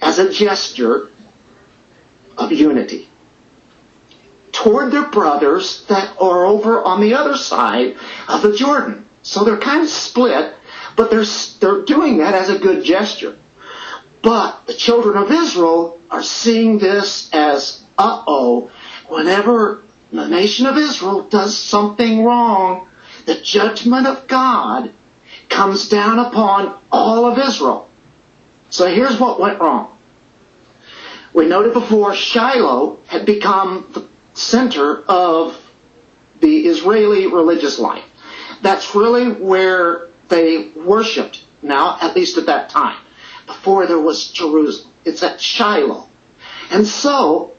as 0.00 0.18
a 0.18 0.32
gesture 0.32 1.10
of 2.36 2.52
unity 2.52 3.08
toward 4.56 4.90
their 4.90 5.08
brothers 5.08 5.84
that 5.86 6.16
are 6.20 6.46
over 6.46 6.82
on 6.82 7.00
the 7.00 7.14
other 7.14 7.36
side 7.36 7.96
of 8.28 8.42
the 8.42 8.56
Jordan. 8.56 9.06
So 9.22 9.44
they're 9.44 9.58
kind 9.58 9.82
of 9.82 9.88
split, 9.88 10.54
but 10.96 11.10
they're, 11.10 11.24
they're 11.60 11.84
doing 11.84 12.18
that 12.18 12.34
as 12.34 12.48
a 12.48 12.58
good 12.58 12.82
gesture. 12.82 13.36
But 14.22 14.66
the 14.66 14.74
children 14.74 15.16
of 15.16 15.30
Israel 15.30 16.00
are 16.10 16.22
seeing 16.22 16.78
this 16.78 17.30
as, 17.32 17.84
uh-oh, 17.98 18.70
whenever 19.08 19.82
the 20.10 20.26
nation 20.26 20.66
of 20.66 20.76
Israel 20.76 21.28
does 21.28 21.56
something 21.56 22.24
wrong, 22.24 22.88
the 23.26 23.40
judgment 23.40 24.06
of 24.06 24.26
God 24.26 24.92
comes 25.48 25.88
down 25.88 26.18
upon 26.18 26.78
all 26.90 27.26
of 27.26 27.38
Israel. 27.38 27.90
So 28.70 28.92
here's 28.92 29.20
what 29.20 29.38
went 29.38 29.60
wrong. 29.60 29.95
We 31.36 31.44
noted 31.44 31.74
before 31.74 32.14
Shiloh 32.14 32.98
had 33.06 33.26
become 33.26 33.90
the 33.92 34.08
center 34.32 35.02
of 35.02 35.54
the 36.40 36.66
Israeli 36.66 37.26
religious 37.26 37.78
life. 37.78 38.06
That's 38.62 38.94
really 38.94 39.32
where 39.32 40.08
they 40.28 40.70
worshiped 40.70 41.44
now, 41.60 41.98
at 42.00 42.16
least 42.16 42.38
at 42.38 42.46
that 42.46 42.70
time, 42.70 42.98
before 43.46 43.86
there 43.86 44.00
was 44.00 44.30
Jerusalem. 44.30 44.90
It's 45.04 45.22
at 45.22 45.38
Shiloh. 45.38 46.08
And 46.70 46.86
so 46.86 47.52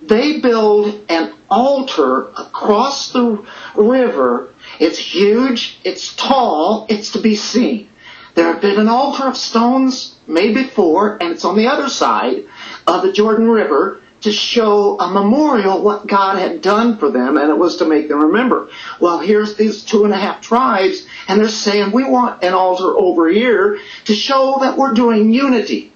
they 0.00 0.38
build 0.38 1.04
an 1.08 1.34
altar 1.50 2.28
across 2.38 3.10
the 3.10 3.44
river. 3.74 4.54
It's 4.78 4.98
huge, 4.98 5.80
it's 5.82 6.14
tall, 6.14 6.86
it's 6.88 7.10
to 7.10 7.20
be 7.20 7.34
seen. 7.34 7.88
There 8.36 8.52
had 8.52 8.60
been 8.60 8.78
an 8.78 8.88
altar 8.88 9.24
of 9.24 9.36
stones 9.36 10.16
made 10.28 10.54
before, 10.54 11.18
and 11.20 11.32
it's 11.32 11.44
on 11.44 11.56
the 11.56 11.66
other 11.66 11.88
side 11.88 12.44
of 12.86 13.02
the 13.02 13.12
Jordan 13.12 13.48
River 13.48 14.00
to 14.22 14.32
show 14.32 14.98
a 14.98 15.10
memorial 15.10 15.82
what 15.82 16.06
God 16.06 16.38
had 16.38 16.62
done 16.62 16.96
for 16.96 17.10
them, 17.10 17.36
and 17.36 17.50
it 17.50 17.58
was 17.58 17.76
to 17.76 17.84
make 17.84 18.08
them 18.08 18.22
remember. 18.22 18.70
Well, 18.98 19.18
here's 19.18 19.56
these 19.56 19.84
two 19.84 20.04
and 20.04 20.14
a 20.14 20.18
half 20.18 20.40
tribes, 20.40 21.06
and 21.28 21.38
they're 21.38 21.48
saying, 21.48 21.92
we 21.92 22.04
want 22.04 22.42
an 22.42 22.54
altar 22.54 22.96
over 22.96 23.28
here 23.28 23.78
to 24.06 24.14
show 24.14 24.58
that 24.60 24.78
we're 24.78 24.94
doing 24.94 25.30
unity. 25.30 25.92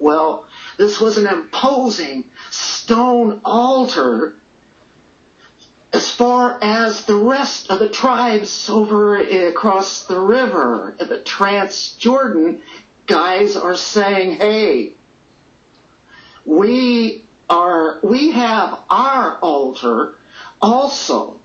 Well, 0.00 0.48
this 0.76 1.00
was 1.00 1.18
an 1.18 1.28
imposing 1.28 2.32
stone 2.50 3.42
altar 3.44 4.40
as 5.92 6.12
far 6.12 6.58
as 6.62 7.06
the 7.06 7.16
rest 7.16 7.70
of 7.70 7.78
the 7.78 7.88
tribes 7.88 8.68
over 8.68 9.16
across 9.16 10.06
the 10.06 10.20
river, 10.20 10.96
at 10.98 11.08
the 11.08 11.22
Trans-Jordan 11.22 12.62
guys 13.06 13.56
are 13.56 13.76
saying, 13.76 14.32
hey, 14.32 14.95
we 16.46 17.24
are, 17.48 18.00
we 18.02 18.32
have 18.32 18.84
our 18.88 19.38
altar 19.38 20.18
also. 20.60 21.40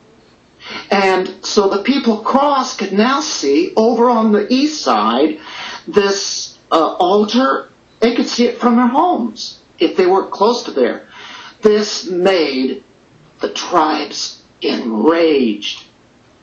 And 0.89 1.43
so 1.43 1.69
the 1.69 1.83
people 1.83 2.21
across 2.21 2.77
could 2.77 2.93
now 2.93 3.19
see 3.21 3.73
over 3.75 4.09
on 4.09 4.31
the 4.31 4.47
east 4.53 4.81
side 4.81 5.39
this 5.87 6.57
uh, 6.71 6.93
altar. 6.93 7.69
They 7.99 8.15
could 8.15 8.27
see 8.27 8.45
it 8.45 8.59
from 8.59 8.75
their 8.77 8.87
homes 8.87 9.59
if 9.79 9.97
they 9.97 10.05
were 10.05 10.27
close 10.27 10.63
to 10.63 10.71
there. 10.71 11.07
This 11.61 12.05
made 12.05 12.83
the 13.39 13.51
tribes 13.51 14.41
enraged. 14.61 15.85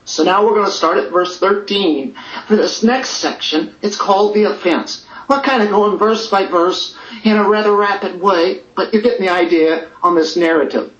So 0.04 0.24
now 0.24 0.44
we're 0.44 0.54
going 0.54 0.66
to 0.66 0.72
start 0.72 0.98
at 0.98 1.12
verse 1.12 1.38
13. 1.38 2.16
For 2.46 2.56
this 2.56 2.82
next 2.82 3.10
section, 3.10 3.76
it's 3.82 3.96
called 3.96 4.34
the 4.34 4.44
offense. 4.44 5.04
We're 5.28 5.42
kind 5.42 5.62
of 5.62 5.68
going 5.68 5.98
verse 5.98 6.28
by 6.30 6.46
verse 6.46 6.96
in 7.24 7.36
a 7.36 7.48
rather 7.48 7.76
rapid 7.76 8.20
way, 8.20 8.62
but 8.74 8.94
you 8.94 9.02
get 9.02 9.18
the 9.20 9.28
idea 9.28 9.90
on 10.02 10.14
this 10.14 10.36
narrative. 10.36 10.92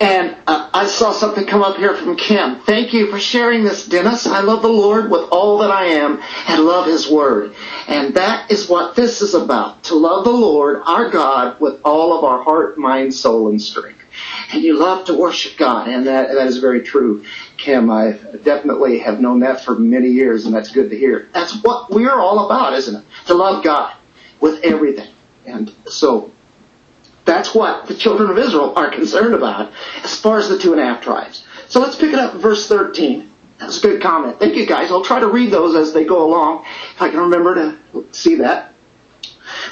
And 0.00 0.36
uh, 0.46 0.70
I 0.72 0.86
saw 0.86 1.10
something 1.12 1.44
come 1.44 1.62
up 1.62 1.76
here 1.76 1.96
from 1.96 2.16
Kim. 2.16 2.60
Thank 2.60 2.92
you 2.92 3.10
for 3.10 3.18
sharing 3.18 3.64
this, 3.64 3.86
Dennis. 3.86 4.26
I 4.26 4.42
love 4.42 4.62
the 4.62 4.68
Lord 4.68 5.10
with 5.10 5.28
all 5.30 5.58
that 5.58 5.72
I 5.72 5.86
am 5.86 6.22
and 6.46 6.64
love 6.64 6.86
His 6.86 7.10
Word. 7.10 7.54
And 7.88 8.14
that 8.14 8.50
is 8.50 8.68
what 8.68 8.94
this 8.94 9.22
is 9.22 9.34
about 9.34 9.82
to 9.84 9.96
love 9.96 10.24
the 10.24 10.30
Lord, 10.30 10.82
our 10.84 11.10
God, 11.10 11.60
with 11.60 11.80
all 11.84 12.16
of 12.16 12.22
our 12.22 12.44
heart, 12.44 12.78
mind, 12.78 13.12
soul, 13.12 13.48
and 13.48 13.60
strength. 13.60 13.97
And 14.50 14.62
you 14.62 14.78
love 14.78 15.06
to 15.06 15.14
worship 15.14 15.58
God. 15.58 15.88
And 15.88 16.06
that, 16.06 16.28
that 16.28 16.46
is 16.46 16.58
very 16.58 16.82
true. 16.82 17.24
Kim, 17.56 17.90
I 17.90 18.12
definitely 18.42 18.98
have 19.00 19.20
known 19.20 19.40
that 19.40 19.62
for 19.62 19.78
many 19.78 20.08
years 20.08 20.46
and 20.46 20.54
that's 20.54 20.72
good 20.72 20.90
to 20.90 20.96
hear. 20.96 21.28
That's 21.32 21.62
what 21.62 21.90
we're 21.90 22.18
all 22.18 22.46
about, 22.46 22.72
isn't 22.74 22.96
it? 22.96 23.04
To 23.26 23.34
love 23.34 23.62
God 23.62 23.94
with 24.40 24.62
everything. 24.64 25.12
And 25.44 25.72
so 25.86 26.32
that's 27.24 27.54
what 27.54 27.86
the 27.86 27.94
children 27.94 28.30
of 28.30 28.38
Israel 28.38 28.72
are 28.76 28.90
concerned 28.90 29.34
about 29.34 29.72
as 30.02 30.18
far 30.18 30.38
as 30.38 30.48
the 30.48 30.58
two 30.58 30.72
and 30.72 30.80
a 30.80 30.84
half 30.84 31.02
tribes. 31.02 31.44
So 31.68 31.80
let's 31.80 31.96
pick 31.96 32.12
it 32.12 32.18
up 32.18 32.34
verse 32.34 32.66
13. 32.68 33.30
That's 33.58 33.78
a 33.78 33.82
good 33.82 34.02
comment. 34.02 34.38
Thank 34.38 34.54
you 34.54 34.66
guys. 34.66 34.90
I'll 34.90 35.04
try 35.04 35.20
to 35.20 35.28
read 35.28 35.50
those 35.50 35.74
as 35.74 35.92
they 35.92 36.04
go 36.04 36.24
along, 36.24 36.64
if 36.94 37.02
I 37.02 37.10
can 37.10 37.18
remember 37.18 37.54
to 37.54 38.06
see 38.12 38.36
that. 38.36 38.72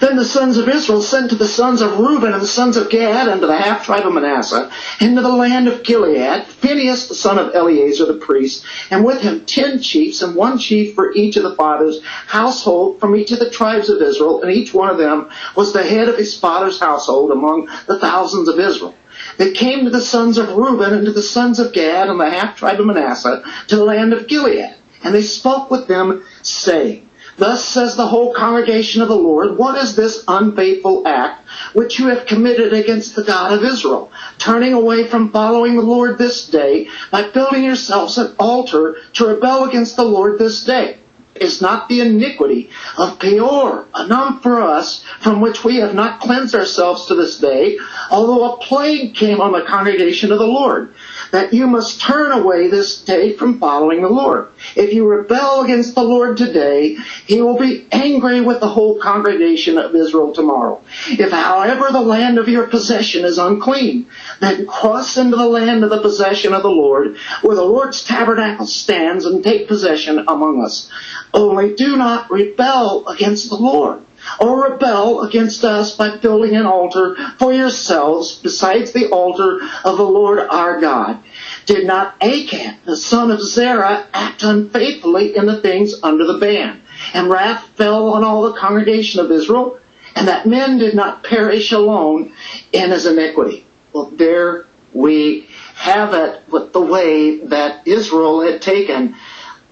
Then 0.00 0.16
the 0.16 0.24
sons 0.24 0.58
of 0.58 0.68
Israel 0.68 1.00
sent 1.00 1.30
to 1.30 1.36
the 1.36 1.48
sons 1.48 1.80
of 1.80 1.98
Reuben 1.98 2.32
and 2.32 2.42
the 2.42 2.46
sons 2.46 2.76
of 2.76 2.90
Gad 2.90 3.28
and 3.28 3.40
to 3.40 3.46
the 3.46 3.56
half 3.56 3.84
tribe 3.86 4.06
of 4.06 4.12
Manasseh 4.12 4.70
into 5.00 5.22
the 5.22 5.28
land 5.28 5.68
of 5.68 5.82
Gilead, 5.82 6.44
Phinehas 6.44 7.08
the 7.08 7.14
son 7.14 7.38
of 7.38 7.54
Eleazar 7.54 8.06
the 8.06 8.14
priest, 8.14 8.64
and 8.90 9.04
with 9.04 9.20
him 9.20 9.46
ten 9.46 9.80
chiefs 9.80 10.22
and 10.22 10.34
one 10.34 10.58
chief 10.58 10.94
for 10.94 11.12
each 11.14 11.36
of 11.36 11.44
the 11.44 11.54
fathers' 11.56 12.02
household 12.26 13.00
from 13.00 13.16
each 13.16 13.32
of 13.32 13.38
the 13.38 13.50
tribes 13.50 13.88
of 13.88 14.02
Israel, 14.02 14.42
and 14.42 14.52
each 14.52 14.74
one 14.74 14.90
of 14.90 14.98
them 14.98 15.30
was 15.54 15.72
the 15.72 15.82
head 15.82 16.08
of 16.08 16.18
his 16.18 16.38
father's 16.38 16.78
household 16.78 17.30
among 17.30 17.68
the 17.86 17.98
thousands 17.98 18.48
of 18.48 18.60
Israel. 18.60 18.94
They 19.38 19.52
came 19.52 19.84
to 19.84 19.90
the 19.90 20.00
sons 20.00 20.36
of 20.36 20.56
Reuben 20.56 20.92
and 20.92 21.06
to 21.06 21.12
the 21.12 21.22
sons 21.22 21.58
of 21.58 21.72
Gad 21.72 22.08
and 22.08 22.20
the 22.20 22.28
half 22.30 22.56
tribe 22.56 22.80
of 22.80 22.86
Manasseh 22.86 23.42
to 23.68 23.76
the 23.76 23.84
land 23.84 24.12
of 24.12 24.26
Gilead. 24.26 24.74
And 25.02 25.14
they 25.14 25.22
spoke 25.22 25.70
with 25.70 25.88
them, 25.88 26.24
saying, 26.42 27.05
Thus 27.38 27.64
says 27.64 27.96
the 27.96 28.06
whole 28.06 28.32
congregation 28.32 29.02
of 29.02 29.08
the 29.08 29.16
Lord, 29.16 29.58
what 29.58 29.76
is 29.76 29.94
this 29.94 30.24
unfaithful 30.26 31.06
act 31.06 31.46
which 31.74 31.98
you 31.98 32.06
have 32.08 32.26
committed 32.26 32.72
against 32.72 33.14
the 33.14 33.24
God 33.24 33.52
of 33.52 33.62
Israel, 33.64 34.10
turning 34.38 34.72
away 34.72 35.06
from 35.06 35.32
following 35.32 35.76
the 35.76 35.82
Lord 35.82 36.16
this 36.16 36.46
day 36.46 36.88
by 37.10 37.28
building 37.28 37.64
yourselves 37.64 38.16
an 38.16 38.34
altar 38.38 38.96
to 39.14 39.26
rebel 39.26 39.64
against 39.64 39.96
the 39.96 40.04
Lord 40.04 40.38
this 40.38 40.64
day? 40.64 40.98
Is 41.34 41.60
not 41.60 41.90
the 41.90 42.00
iniquity 42.00 42.70
of 42.96 43.18
Peor 43.18 43.84
enough 43.94 44.42
for 44.42 44.62
us 44.62 45.04
from 45.20 45.42
which 45.42 45.64
we 45.64 45.76
have 45.76 45.94
not 45.94 46.20
cleansed 46.20 46.54
ourselves 46.54 47.04
to 47.06 47.14
this 47.14 47.38
day, 47.38 47.78
although 48.10 48.54
a 48.54 48.56
plague 48.56 49.14
came 49.14 49.42
on 49.42 49.52
the 49.52 49.60
congregation 49.60 50.32
of 50.32 50.38
the 50.38 50.46
Lord? 50.46 50.94
That 51.32 51.52
you 51.52 51.66
must 51.66 52.00
turn 52.00 52.32
away 52.32 52.68
this 52.68 53.02
day 53.02 53.32
from 53.32 53.58
following 53.58 54.02
the 54.02 54.08
Lord. 54.08 54.48
If 54.74 54.92
you 54.92 55.06
rebel 55.06 55.62
against 55.62 55.94
the 55.94 56.02
Lord 56.02 56.36
today, 56.36 56.96
he 57.26 57.40
will 57.40 57.58
be 57.58 57.86
angry 57.92 58.40
with 58.40 58.60
the 58.60 58.68
whole 58.68 58.98
congregation 58.98 59.78
of 59.78 59.94
Israel 59.94 60.32
tomorrow. 60.32 60.82
If 61.08 61.30
however 61.30 61.90
the 61.90 62.00
land 62.00 62.38
of 62.38 62.48
your 62.48 62.66
possession 62.66 63.24
is 63.24 63.38
unclean, 63.38 64.06
then 64.40 64.66
cross 64.66 65.16
into 65.16 65.36
the 65.36 65.48
land 65.48 65.84
of 65.84 65.90
the 65.90 66.02
possession 66.02 66.52
of 66.52 66.62
the 66.62 66.70
Lord, 66.70 67.16
where 67.42 67.56
the 67.56 67.62
Lord's 67.62 68.04
tabernacle 68.04 68.66
stands 68.66 69.24
and 69.24 69.42
take 69.42 69.68
possession 69.68 70.24
among 70.26 70.64
us. 70.64 70.90
Only 71.32 71.74
do 71.74 71.96
not 71.96 72.30
rebel 72.30 73.06
against 73.08 73.48
the 73.48 73.56
Lord 73.56 74.02
or 74.40 74.70
rebel 74.70 75.22
against 75.22 75.64
us 75.64 75.96
by 75.96 76.16
building 76.16 76.54
an 76.54 76.66
altar 76.66 77.16
for 77.38 77.52
yourselves 77.52 78.38
besides 78.42 78.92
the 78.92 79.10
altar 79.10 79.60
of 79.84 79.96
the 79.96 80.04
Lord 80.04 80.38
our 80.38 80.80
God. 80.80 81.22
Did 81.66 81.86
not 81.86 82.16
Achan, 82.22 82.78
the 82.84 82.96
son 82.96 83.30
of 83.30 83.42
Zerah, 83.42 84.06
act 84.14 84.42
unfaithfully 84.42 85.36
in 85.36 85.46
the 85.46 85.60
things 85.60 85.94
under 86.02 86.24
the 86.24 86.38
ban? 86.38 86.82
And 87.12 87.28
wrath 87.28 87.68
fell 87.76 88.10
on 88.10 88.24
all 88.24 88.42
the 88.42 88.58
congregation 88.58 89.20
of 89.20 89.30
Israel, 89.30 89.78
and 90.14 90.28
that 90.28 90.46
men 90.46 90.78
did 90.78 90.94
not 90.94 91.24
perish 91.24 91.72
alone 91.72 92.32
in 92.72 92.90
his 92.90 93.06
iniquity. 93.06 93.66
Well, 93.92 94.06
there 94.06 94.66
we 94.92 95.48
have 95.74 96.14
it 96.14 96.42
with 96.50 96.72
the 96.72 96.80
way 96.80 97.38
that 97.46 97.86
Israel 97.86 98.40
had 98.40 98.62
taken 98.62 99.14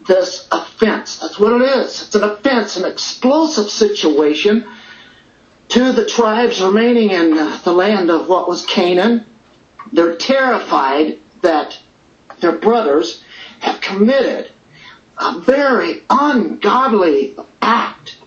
this 0.06 0.48
offense. 0.52 1.18
That's 1.18 1.38
what 1.38 1.60
it 1.60 1.62
is. 1.62 2.02
It's 2.02 2.14
an 2.14 2.24
offense, 2.24 2.76
an 2.76 2.90
explosive 2.90 3.70
situation 3.70 4.66
to 5.68 5.92
the 5.92 6.06
tribes 6.06 6.60
remaining 6.60 7.10
in 7.10 7.34
the 7.64 7.72
land 7.72 8.10
of 8.10 8.28
what 8.28 8.48
was 8.48 8.66
Canaan. 8.66 9.26
They're 9.92 10.16
terrified 10.16 11.18
that 11.42 11.78
their 12.40 12.52
brothers 12.52 13.22
have 13.60 13.80
committed 13.80 14.50
a 15.18 15.40
very 15.40 16.02
ungodly 16.10 17.36
act. 17.62 18.18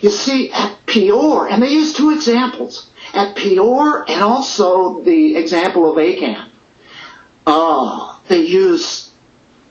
You 0.00 0.10
see, 0.10 0.52
at 0.52 0.84
Peor, 0.86 1.48
and 1.48 1.62
they 1.62 1.70
use 1.70 1.94
two 1.94 2.10
examples, 2.10 2.90
at 3.14 3.36
Peor 3.36 4.04
and 4.10 4.22
also 4.22 5.02
the 5.02 5.36
example 5.36 5.90
of 5.90 5.98
Achan. 5.98 6.50
Uh, 7.46 8.18
they 8.28 8.42
use 8.42 9.10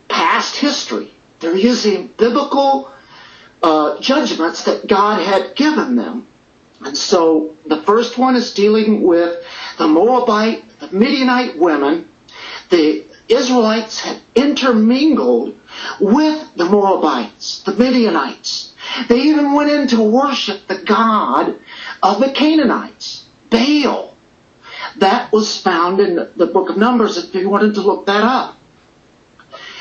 past 0.07 0.55
history 0.55 1.14
they're 1.39 1.55
using 1.55 2.07
biblical 2.07 2.91
uh, 3.61 3.99
judgments 3.99 4.63
that 4.65 4.87
God 4.87 5.21
had 5.21 5.55
given 5.55 5.95
them. 5.95 6.27
And 6.81 6.97
so 6.97 7.55
the 7.65 7.81
first 7.83 8.17
one 8.17 8.35
is 8.35 8.53
dealing 8.53 9.01
with 9.01 9.43
the 9.77 9.87
Moabite, 9.87 10.63
the 10.79 10.91
Midianite 10.91 11.57
women. 11.57 12.09
The 12.69 13.05
Israelites 13.27 14.01
had 14.01 14.21
intermingled 14.35 15.57
with 15.99 16.55
the 16.55 16.65
Moabites, 16.65 17.63
the 17.63 17.73
Midianites. 17.73 18.73
They 19.07 19.19
even 19.21 19.53
went 19.53 19.71
in 19.71 19.87
to 19.89 20.03
worship 20.03 20.67
the 20.67 20.83
God 20.83 21.59
of 22.03 22.19
the 22.19 22.31
Canaanites, 22.31 23.25
Baal. 23.49 24.15
That 24.97 25.31
was 25.31 25.59
found 25.59 25.99
in 25.99 26.15
the 26.35 26.45
book 26.45 26.69
of 26.69 26.77
Numbers 26.77 27.17
if 27.17 27.33
you 27.33 27.49
wanted 27.49 27.73
to 27.75 27.81
look 27.81 28.05
that 28.05 28.23
up. 28.23 28.57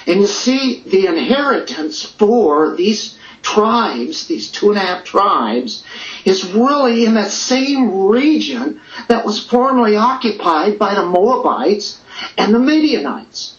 And 0.06 0.20
you 0.20 0.26
see 0.26 0.82
the 0.86 1.06
inheritance 1.06 2.02
for 2.02 2.76
these 2.76 3.18
tribes, 3.42 4.26
these 4.26 4.50
two 4.50 4.70
and 4.70 4.78
a 4.78 4.80
half 4.80 5.04
tribes, 5.04 5.84
is 6.24 6.44
really 6.52 7.04
in 7.04 7.14
that 7.14 7.30
same 7.30 8.06
region 8.08 8.80
that 9.08 9.24
was 9.24 9.46
formerly 9.46 9.96
occupied 9.96 10.78
by 10.78 10.94
the 10.94 11.04
Moabites 11.04 12.00
and 12.36 12.54
the 12.54 12.58
Midianites. 12.58 13.56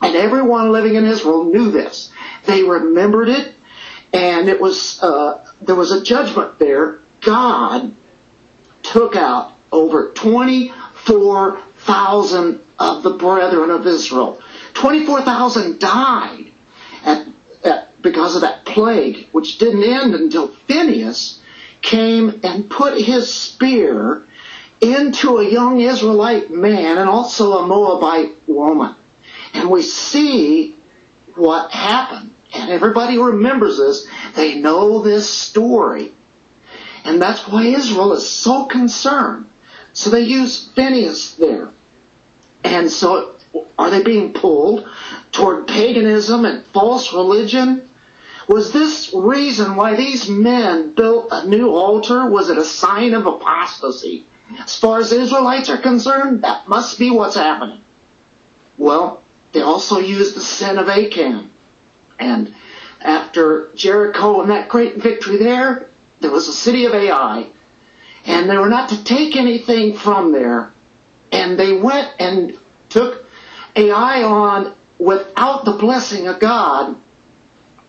And 0.00 0.16
everyone 0.16 0.72
living 0.72 0.96
in 0.96 1.04
Israel 1.04 1.44
knew 1.44 1.70
this. 1.70 2.10
They 2.46 2.62
remembered 2.62 3.28
it, 3.28 3.54
and 4.12 4.48
it 4.48 4.60
was 4.60 5.00
uh, 5.02 5.48
there 5.60 5.76
was 5.76 5.92
a 5.92 6.02
judgment 6.02 6.58
there. 6.58 6.98
God 7.20 7.94
took 8.82 9.14
out 9.14 9.52
over 9.70 10.10
twenty 10.10 10.72
four 10.94 11.60
thousand 11.76 12.60
of 12.80 13.04
the 13.04 13.10
brethren 13.10 13.70
of 13.70 13.86
Israel 13.86 14.42
24,000 14.82 15.78
died 15.78 16.50
at, 17.04 17.28
at, 17.62 18.02
because 18.02 18.34
of 18.34 18.40
that 18.40 18.64
plague, 18.64 19.28
which 19.30 19.58
didn't 19.58 19.84
end 19.84 20.12
until 20.12 20.48
Phineas 20.48 21.40
came 21.82 22.40
and 22.42 22.68
put 22.68 23.00
his 23.00 23.32
spear 23.32 24.26
into 24.80 25.38
a 25.38 25.48
young 25.48 25.80
Israelite 25.80 26.50
man 26.50 26.98
and 26.98 27.08
also 27.08 27.58
a 27.58 27.66
Moabite 27.68 28.36
woman. 28.48 28.96
And 29.54 29.70
we 29.70 29.82
see 29.82 30.74
what 31.36 31.70
happened. 31.70 32.34
And 32.52 32.72
everybody 32.72 33.18
remembers 33.18 33.78
this. 33.78 34.08
They 34.34 34.58
know 34.58 35.00
this 35.00 35.30
story. 35.30 36.12
And 37.04 37.22
that's 37.22 37.46
why 37.46 37.66
Israel 37.66 38.14
is 38.14 38.28
so 38.28 38.64
concerned. 38.64 39.48
So 39.92 40.10
they 40.10 40.22
use 40.22 40.66
Phineas 40.72 41.36
there. 41.36 41.70
And 42.64 42.90
so 42.90 43.36
are 43.78 43.90
they 43.90 44.02
being 44.02 44.32
pulled 44.32 44.88
toward 45.30 45.66
paganism 45.66 46.44
and 46.44 46.64
false 46.66 47.12
religion? 47.12 47.88
Was 48.48 48.72
this 48.72 49.12
reason 49.14 49.76
why 49.76 49.96
these 49.96 50.28
men 50.28 50.94
built 50.94 51.28
a 51.30 51.46
new 51.46 51.70
altar? 51.70 52.28
Was 52.28 52.50
it 52.50 52.58
a 52.58 52.64
sign 52.64 53.14
of 53.14 53.26
apostasy? 53.26 54.26
As 54.58 54.76
far 54.78 54.98
as 54.98 55.12
Israelites 55.12 55.70
are 55.70 55.78
concerned, 55.78 56.42
that 56.42 56.68
must 56.68 56.98
be 56.98 57.10
what's 57.10 57.36
happening. 57.36 57.80
Well, 58.76 59.22
they 59.52 59.60
also 59.60 59.98
used 59.98 60.34
the 60.34 60.40
sin 60.40 60.78
of 60.78 60.88
Achan. 60.88 61.50
And 62.18 62.54
after 63.00 63.72
Jericho 63.74 64.40
and 64.40 64.50
that 64.50 64.68
great 64.68 64.96
victory 64.96 65.36
there, 65.36 65.88
there 66.20 66.30
was 66.30 66.48
a 66.48 66.52
city 66.52 66.84
of 66.84 66.94
Ai. 66.94 67.50
And 68.24 68.48
they 68.48 68.56
were 68.56 68.68
not 68.68 68.90
to 68.90 69.04
take 69.04 69.36
anything 69.36 69.94
from 69.96 70.32
there. 70.32 70.72
And 71.30 71.58
they 71.58 71.76
went 71.76 72.14
and 72.18 72.58
took 72.88 73.21
Ai 73.76 74.22
on 74.22 74.74
without 74.98 75.64
the 75.64 75.72
blessing 75.72 76.26
of 76.28 76.40
God, 76.40 76.96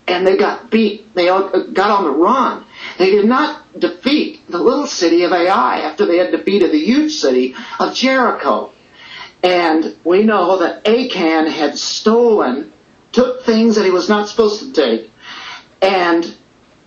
and 0.08 0.26
they 0.26 0.38
got 0.38 0.70
beat. 0.70 1.14
They 1.14 1.26
got 1.26 1.80
on 1.80 2.04
the 2.04 2.12
run. 2.12 2.66
They 2.98 3.12
did 3.12 3.26
not 3.26 3.80
defeat 3.80 4.48
the 4.48 4.60
little 4.60 4.88
city 4.88 5.24
of 5.24 5.32
Ai 5.32 5.80
after 5.80 6.06
they 6.06 6.18
had 6.18 6.32
defeated 6.32 6.72
the 6.72 6.80
huge 6.80 7.14
city 7.14 7.56
of 7.80 7.94
Jericho. 7.94 8.72
And 9.42 9.96
we 10.04 10.24
know 10.24 10.60
that 10.60 10.88
Achan 10.88 11.48
had 11.48 11.78
stolen, 11.78 12.72
took 13.12 13.44
things 13.44 13.76
that 13.76 13.86
he 13.86 13.92
was 13.92 14.08
not 14.08 14.30
supposed 14.30 14.60
to 14.62 14.72
take, 14.74 15.12
and 15.82 16.36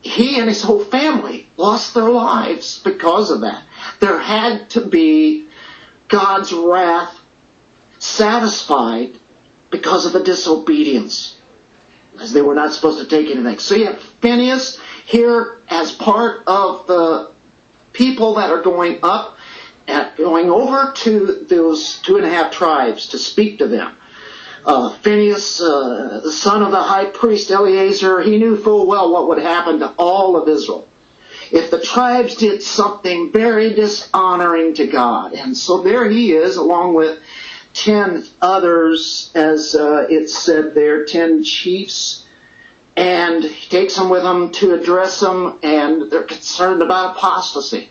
he 0.00 0.38
and 0.38 0.48
his 0.48 0.62
whole 0.62 0.84
family 0.84 1.48
lost 1.56 1.94
their 1.94 2.08
lives 2.08 2.80
because 2.82 3.30
of 3.30 3.40
that. 3.42 3.64
There 4.00 4.18
had 4.18 4.70
to 4.70 4.86
be 4.86 5.48
God's 6.08 6.52
wrath 6.52 7.15
satisfied 7.98 9.18
because 9.70 10.06
of 10.06 10.12
the 10.12 10.22
disobedience, 10.22 11.38
as 12.20 12.32
they 12.32 12.42
were 12.42 12.54
not 12.54 12.72
supposed 12.72 12.98
to 12.98 13.06
take 13.06 13.30
anything. 13.34 13.58
So 13.58 13.74
you 13.74 13.86
have 13.86 14.00
Phineas 14.00 14.78
here 15.04 15.60
as 15.68 15.92
part 15.92 16.44
of 16.46 16.86
the 16.86 17.32
people 17.92 18.34
that 18.34 18.50
are 18.50 18.62
going 18.62 19.00
up, 19.02 19.36
and 19.86 20.16
going 20.16 20.50
over 20.50 20.92
to 20.92 21.44
those 21.48 21.98
two 22.02 22.16
and 22.16 22.26
a 22.26 22.28
half 22.28 22.52
tribes 22.52 23.08
to 23.08 23.18
speak 23.18 23.58
to 23.58 23.68
them. 23.68 23.96
Uh, 24.64 24.98
Phineas, 24.98 25.60
uh, 25.60 26.20
the 26.24 26.32
son 26.32 26.62
of 26.62 26.72
the 26.72 26.82
high 26.82 27.04
priest 27.06 27.52
Eleazar, 27.52 28.20
he 28.20 28.36
knew 28.36 28.56
full 28.56 28.86
well 28.86 29.12
what 29.12 29.28
would 29.28 29.38
happen 29.38 29.78
to 29.78 29.94
all 29.96 30.36
of 30.36 30.48
Israel 30.48 30.88
if 31.52 31.70
the 31.70 31.80
tribes 31.80 32.34
did 32.36 32.62
something 32.62 33.30
very 33.30 33.74
dishonoring 33.74 34.74
to 34.74 34.86
God. 34.86 35.32
And 35.32 35.56
so 35.56 35.82
there 35.82 36.10
he 36.10 36.32
is, 36.32 36.56
along 36.56 36.94
with 36.94 37.22
ten 37.76 38.24
others, 38.40 39.30
as 39.34 39.74
uh, 39.74 40.06
it 40.08 40.28
said 40.28 40.74
there, 40.74 41.04
ten 41.04 41.44
chiefs. 41.44 42.24
And 42.96 43.44
he 43.44 43.68
takes 43.68 43.96
them 43.96 44.08
with 44.08 44.24
him 44.24 44.50
to 44.52 44.74
address 44.74 45.20
them, 45.20 45.58
and 45.62 46.10
they're 46.10 46.22
concerned 46.24 46.82
about 46.82 47.16
apostasy. 47.16 47.90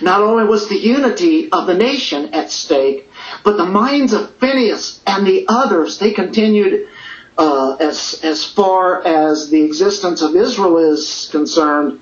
Not 0.00 0.22
only 0.22 0.44
was 0.44 0.68
the 0.68 0.78
unity 0.78 1.50
of 1.50 1.66
the 1.66 1.74
nation 1.74 2.32
at 2.32 2.50
stake, 2.50 3.08
but 3.42 3.56
the 3.56 3.66
minds 3.66 4.12
of 4.12 4.36
Phineas 4.36 5.00
and 5.06 5.26
the 5.26 5.46
others, 5.48 5.98
they 5.98 6.12
continued 6.12 6.88
uh, 7.36 7.76
as 7.80 8.20
as 8.22 8.44
far 8.44 9.04
as 9.06 9.50
the 9.50 9.62
existence 9.62 10.22
of 10.22 10.34
Israel 10.36 10.78
is 10.78 11.28
concerned, 11.30 12.00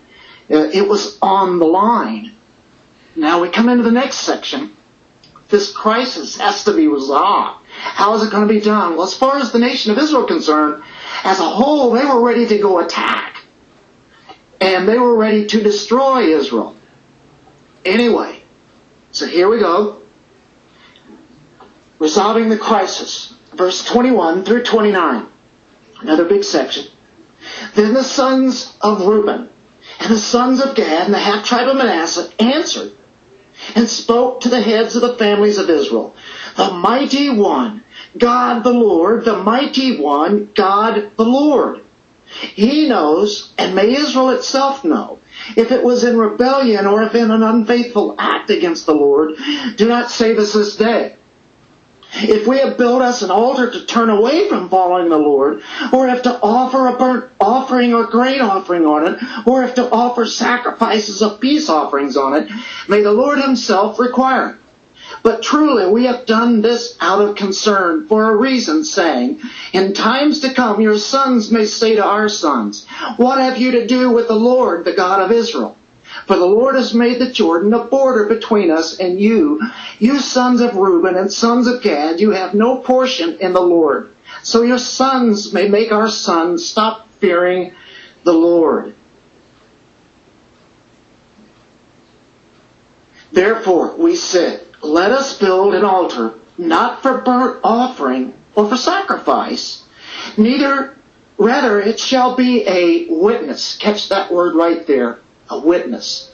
uh, 0.50 0.68
it 0.72 0.86
was 0.86 1.18
on 1.20 1.58
the 1.58 1.66
line. 1.66 2.32
Now 3.16 3.40
we 3.40 3.48
come 3.48 3.68
into 3.68 3.84
the 3.84 3.90
next 3.90 4.18
section. 4.18 4.73
This 5.54 5.70
crisis 5.70 6.36
has 6.38 6.64
to 6.64 6.74
be 6.74 6.88
resolved. 6.88 7.64
How 7.68 8.12
is 8.14 8.24
it 8.24 8.32
going 8.32 8.44
to 8.44 8.52
be 8.52 8.58
done? 8.58 8.96
Well, 8.96 9.06
as 9.06 9.16
far 9.16 9.36
as 9.36 9.52
the 9.52 9.60
nation 9.60 9.92
of 9.92 9.98
Israel 9.98 10.24
concerned, 10.24 10.82
as 11.22 11.38
a 11.38 11.48
whole, 11.48 11.92
they 11.92 12.04
were 12.04 12.20
ready 12.20 12.44
to 12.44 12.58
go 12.58 12.80
attack. 12.80 13.44
And 14.60 14.88
they 14.88 14.98
were 14.98 15.14
ready 15.14 15.46
to 15.46 15.62
destroy 15.62 16.36
Israel. 16.36 16.74
Anyway, 17.84 18.42
so 19.12 19.28
here 19.28 19.48
we 19.48 19.60
go. 19.60 20.02
Resolving 22.00 22.48
the 22.48 22.58
crisis. 22.58 23.32
Verse 23.52 23.84
21 23.84 24.44
through 24.44 24.64
29. 24.64 25.28
Another 26.00 26.24
big 26.24 26.42
section. 26.42 26.88
Then 27.76 27.94
the 27.94 28.02
sons 28.02 28.76
of 28.80 29.06
Reuben 29.06 29.50
and 30.00 30.12
the 30.12 30.18
sons 30.18 30.60
of 30.60 30.74
Gad 30.74 31.04
and 31.04 31.14
the 31.14 31.20
half 31.20 31.44
tribe 31.44 31.68
of 31.68 31.76
Manasseh 31.76 32.32
answered 32.42 32.96
and 33.74 33.88
spoke 33.88 34.40
to 34.40 34.48
the 34.48 34.60
heads 34.60 34.96
of 34.96 35.02
the 35.02 35.16
families 35.16 35.58
of 35.58 35.70
Israel. 35.70 36.14
The 36.56 36.70
mighty 36.70 37.30
one, 37.30 37.82
God 38.16 38.62
the 38.62 38.72
Lord, 38.72 39.24
the 39.24 39.38
mighty 39.38 39.98
one, 39.98 40.50
God 40.54 41.10
the 41.16 41.24
Lord. 41.24 41.80
He 42.26 42.88
knows, 42.88 43.52
and 43.58 43.74
may 43.74 43.94
Israel 43.94 44.30
itself 44.30 44.84
know, 44.84 45.18
if 45.56 45.70
it 45.70 45.82
was 45.82 46.04
in 46.04 46.18
rebellion 46.18 46.86
or 46.86 47.02
if 47.02 47.14
in 47.14 47.30
an 47.30 47.42
unfaithful 47.42 48.16
act 48.18 48.50
against 48.50 48.86
the 48.86 48.94
Lord, 48.94 49.36
do 49.76 49.86
not 49.86 50.10
say 50.10 50.34
this 50.34 50.52
this 50.52 50.76
day. 50.76 51.16
If 52.16 52.46
we 52.46 52.58
have 52.58 52.78
built 52.78 53.02
us 53.02 53.22
an 53.22 53.30
altar 53.30 53.70
to 53.70 53.86
turn 53.86 54.08
away 54.08 54.48
from 54.48 54.68
following 54.68 55.08
the 55.08 55.18
Lord, 55.18 55.62
or 55.92 56.08
if 56.08 56.22
to 56.22 56.40
offer 56.40 56.86
a 56.86 56.96
burnt 56.96 57.30
offering 57.40 57.92
or 57.92 58.04
grain 58.04 58.40
offering 58.40 58.86
on 58.86 59.06
it, 59.06 59.46
or 59.46 59.64
if 59.64 59.74
to 59.74 59.90
offer 59.90 60.24
sacrifices 60.24 61.22
of 61.22 61.40
peace 61.40 61.68
offerings 61.68 62.16
on 62.16 62.34
it, 62.34 62.50
may 62.88 63.02
the 63.02 63.12
Lord 63.12 63.40
himself 63.40 63.98
require 63.98 64.50
it. 64.50 64.56
But 65.22 65.42
truly 65.42 65.90
we 65.90 66.04
have 66.06 66.26
done 66.26 66.60
this 66.62 66.96
out 67.00 67.20
of 67.20 67.36
concern 67.36 68.06
for 68.06 68.30
a 68.30 68.36
reason, 68.36 68.84
saying, 68.84 69.40
In 69.72 69.92
times 69.92 70.40
to 70.40 70.54
come 70.54 70.80
your 70.80 70.98
sons 70.98 71.50
may 71.50 71.66
say 71.66 71.96
to 71.96 72.04
our 72.04 72.28
sons, 72.28 72.86
What 73.16 73.38
have 73.38 73.58
you 73.58 73.72
to 73.72 73.86
do 73.86 74.10
with 74.10 74.28
the 74.28 74.34
Lord, 74.34 74.84
the 74.84 74.92
God 74.92 75.20
of 75.20 75.32
Israel? 75.32 75.76
For 76.26 76.36
the 76.36 76.46
Lord 76.46 76.74
has 76.76 76.94
made 76.94 77.20
the 77.20 77.30
Jordan 77.30 77.74
a 77.74 77.84
border 77.84 78.24
between 78.24 78.70
us 78.70 78.98
and 78.98 79.20
you. 79.20 79.60
You 79.98 80.18
sons 80.20 80.62
of 80.62 80.74
Reuben 80.74 81.16
and 81.16 81.30
sons 81.30 81.66
of 81.66 81.82
Gad, 81.82 82.18
you 82.18 82.30
have 82.30 82.54
no 82.54 82.78
portion 82.78 83.38
in 83.40 83.52
the 83.52 83.60
Lord. 83.60 84.10
So 84.42 84.62
your 84.62 84.78
sons 84.78 85.52
may 85.52 85.68
make 85.68 85.92
our 85.92 86.08
sons 86.08 86.64
stop 86.64 87.08
fearing 87.14 87.74
the 88.24 88.32
Lord. 88.32 88.94
Therefore 93.32 93.94
we 93.96 94.16
said, 94.16 94.64
let 94.80 95.10
us 95.10 95.38
build 95.38 95.74
an 95.74 95.84
altar, 95.84 96.34
not 96.56 97.02
for 97.02 97.18
burnt 97.18 97.60
offering 97.64 98.32
or 98.54 98.68
for 98.68 98.76
sacrifice, 98.76 99.84
neither, 100.38 100.96
rather 101.36 101.80
it 101.80 101.98
shall 101.98 102.36
be 102.36 102.66
a 102.66 103.08
witness. 103.12 103.76
Catch 103.76 104.08
that 104.08 104.32
word 104.32 104.54
right 104.54 104.86
there 104.86 105.18
a 105.54 105.58
witness, 105.60 106.32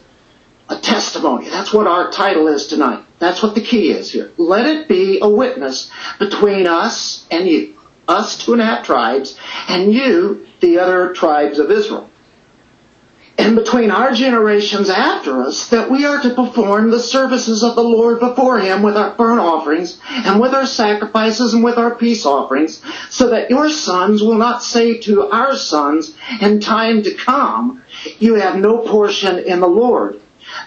a 0.69 0.77
testimony. 0.77 1.49
That's 1.49 1.73
what 1.73 1.87
our 1.87 2.11
title 2.11 2.49
is 2.49 2.67
tonight. 2.67 3.05
That's 3.19 3.43
what 3.43 3.55
the 3.55 3.61
key 3.61 3.91
is 3.91 4.11
here. 4.11 4.31
Let 4.37 4.67
it 4.67 4.89
be 4.89 5.19
a 5.21 5.29
witness 5.29 5.91
between 6.19 6.67
us 6.67 7.27
and 7.31 7.49
you, 7.49 7.77
us 8.09 8.45
two 8.45 8.53
and 8.53 8.63
a 8.63 8.65
half 8.65 8.85
tribes, 8.85 9.39
and 9.69 9.93
you, 9.93 10.47
the 10.61 10.79
other 10.79 11.13
tribes 11.13 11.59
of 11.59 11.71
Israel. 11.71 12.09
And 13.39 13.57
between 13.57 13.91
our 13.91 14.13
generations 14.13 14.91
after 14.91 15.43
us, 15.43 15.71
that 15.71 15.91
we 15.91 16.05
are 16.05 16.21
to 16.21 16.35
perform 16.35 16.91
the 16.91 17.01
services 17.01 17.63
of 17.63 17.75
the 17.75 17.83
Lord 17.83 18.21
before 18.21 18.59
Him 18.59 18.83
with 18.83 18.99
our 18.99 19.15
burnt 19.15 19.41
offerings, 19.41 19.99
and 20.07 20.39
with 20.41 20.53
our 20.53 20.67
sacrifices, 20.67 21.55
and 21.55 21.65
with 21.65 21.79
our 21.79 21.95
peace 21.95 22.27
offerings, 22.27 22.83
so 23.09 23.31
that 23.31 23.49
your 23.49 23.71
sons 23.71 24.23
will 24.23 24.37
not 24.37 24.63
say 24.63 24.99
to 24.99 25.31
our 25.31 25.57
sons 25.57 26.15
in 26.43 26.61
time 26.61 27.03
to 27.03 27.15
come, 27.15 27.83
you 28.19 28.35
have 28.35 28.57
no 28.57 28.79
portion 28.79 29.39
in 29.39 29.61
the 29.61 29.69
Lord. 29.69 30.21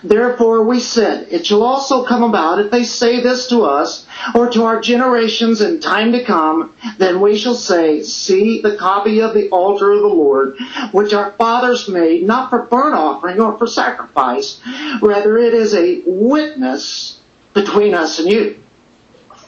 Therefore 0.04 0.64
we 0.64 0.80
said, 0.80 1.28
it 1.32 1.46
shall 1.46 1.64
also 1.64 2.06
come 2.06 2.24
about 2.24 2.60
if 2.60 2.72
they 2.72 2.84
say 2.84 3.22
this 3.22 3.48
to 3.48 3.64
us, 3.64 4.06
or 4.34 4.50
to 4.52 4.64
our 4.64 4.80
generations 4.80 5.62
in 5.62 5.80
time 5.80 6.12
to 6.14 6.24
come, 6.24 6.74
then 6.98 7.20
we 7.20 7.38
shall 7.38 7.56
say, 7.56 8.04
see 8.04 8.62
the 8.62 8.78
copy 8.78 9.22
of 9.22 9.34
the 9.34 9.50
altar 9.50 9.92
of 9.92 10.02
the 10.02 10.08
Lord, 10.08 10.58
which 10.92 11.14
our 11.14 11.32
fathers 11.32 11.90
made, 11.90 12.24
not 12.24 12.50
for 12.50 12.60
burnt 12.60 12.96
offering 12.96 13.42
or 13.42 13.58
for 13.58 13.68
sacrifice, 13.68 14.62
rather 15.02 15.38
it 15.38 15.54
is 15.54 15.74
a 15.74 16.02
witness 16.06 17.20
between 17.54 17.94
us 17.94 18.20
and 18.20 18.32
you. 18.32 18.63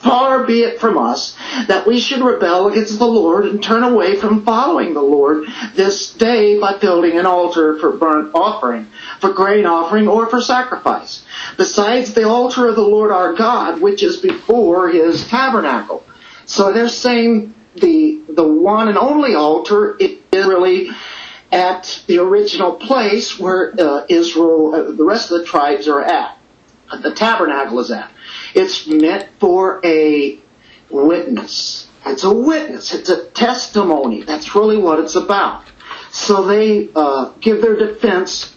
Far 0.06 0.46
be 0.46 0.62
it 0.62 0.80
from 0.80 1.00
us 1.00 1.36
that 1.68 1.88
we 1.88 2.00
should 2.00 2.22
rebel 2.22 2.68
against 2.68 3.00
the 3.00 3.08
Lord 3.08 3.48
and 3.48 3.62
turn 3.62 3.82
away 3.82 4.16
from 4.16 4.46
following 4.46 4.94
the 4.94 5.02
Lord 5.02 5.48
this 5.74 6.14
day 6.14 6.60
by 6.60 6.78
building 6.78 7.18
an 7.18 7.26
altar 7.26 7.80
for 7.80 7.92
burnt 7.98 8.36
offering, 8.36 8.88
for 9.20 9.34
grain 9.34 9.66
offering, 9.66 10.08
or 10.08 10.30
for 10.30 10.42
sacrifice, 10.42 11.26
besides 11.58 12.14
the 12.14 12.24
altar 12.24 12.68
of 12.68 12.76
the 12.76 12.84
Lord 12.84 13.10
our 13.10 13.34
God, 13.34 13.82
which 13.82 14.04
is 14.04 14.18
before 14.18 14.90
his 14.90 15.28
tabernacle. 15.28 16.04
So 16.46 16.72
they're 16.72 16.88
saying 16.88 17.56
the, 17.74 18.22
the 18.30 18.48
one 18.48 18.90
and 18.90 19.00
only 19.00 19.34
altar 19.34 19.98
is 19.98 20.20
really 20.32 20.92
at 21.52 22.04
the 22.06 22.20
original 22.20 22.74
place 22.74 23.40
where 23.40 23.74
uh, 23.80 24.06
Israel, 24.08 24.76
uh, 24.76 24.92
the 24.92 25.04
rest 25.04 25.32
of 25.32 25.40
the 25.40 25.46
tribes 25.46 25.88
are 25.88 26.04
at. 26.04 26.38
The 27.02 27.16
tabernacle 27.16 27.80
is 27.80 27.90
at. 27.90 28.12
It's 28.56 28.88
meant 28.88 29.30
for 29.40 29.86
a 29.86 30.40
witness. 30.90 31.88
It's 32.06 32.24
a 32.24 32.34
witness. 32.34 32.94
It's 32.94 33.10
a 33.10 33.26
testimony. 33.32 34.24
That's 34.24 34.56
really 34.56 34.78
what 34.78 35.00
it's 35.00 35.16
about. 35.16 35.66
So 36.12 36.46
they 36.46 36.90
uh, 36.96 37.34
give 37.42 37.62
their 37.62 37.76
defense 37.76 38.56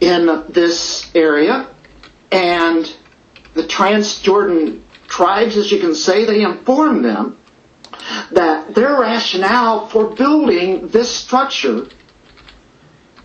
in 0.00 0.44
this 0.50 1.10
area, 1.14 1.74
and 2.30 2.94
the 3.54 3.62
Transjordan 3.62 4.82
tribes, 5.06 5.56
as 5.56 5.72
you 5.72 5.80
can 5.80 5.94
say, 5.94 6.26
they 6.26 6.42
inform 6.42 7.02
them 7.02 7.38
that 8.32 8.74
their 8.74 9.00
rationale 9.00 9.86
for 9.88 10.14
building 10.14 10.88
this 10.88 11.10
structure 11.10 11.88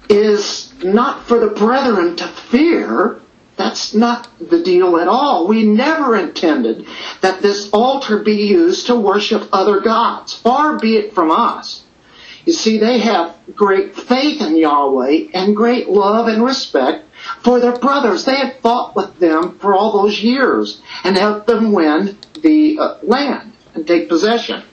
is 0.10 0.74
not 0.84 1.26
for 1.26 1.40
the 1.40 1.48
brethren 1.48 2.16
to 2.18 2.28
fear, 2.28 3.20
that's 3.62 3.94
not 3.94 4.28
the 4.40 4.64
deal 4.64 4.98
at 4.98 5.08
all. 5.08 5.48
We 5.48 5.64
never 5.64 6.18
intended 6.18 6.88
that 7.22 7.42
this 7.42 7.70
altar 7.72 8.20
be 8.20 8.34
used 8.48 8.88
to 8.88 8.96
worship 8.96 9.48
other 9.54 9.80
gods. 9.80 10.34
Far 10.34 10.80
be 10.80 10.98
it 10.98 11.14
from 11.14 11.32
us. 11.32 11.84
You 12.46 12.54
see, 12.54 12.80
they 12.80 12.98
have 13.00 13.36
great 13.56 13.96
faith 13.96 14.42
in 14.42 14.56
Yahweh 14.56 15.28
and 15.34 15.56
great 15.56 15.90
love 15.90 16.28
and 16.28 16.44
respect 16.44 17.06
for 17.44 17.60
their 17.60 17.78
brothers. 17.78 18.26
They 18.26 18.36
had 18.36 18.58
fought 18.62 18.96
with 18.96 19.20
them 19.20 19.60
for 19.60 19.76
all 19.76 20.02
those 20.02 20.20
years 20.22 20.82
and 21.04 21.16
helped 21.16 21.46
them 21.46 21.72
win 21.72 22.18
the 22.42 22.80
uh, 22.80 22.98
land 23.04 23.54
and 23.76 23.86
take 23.86 24.10
possession. 24.10 24.64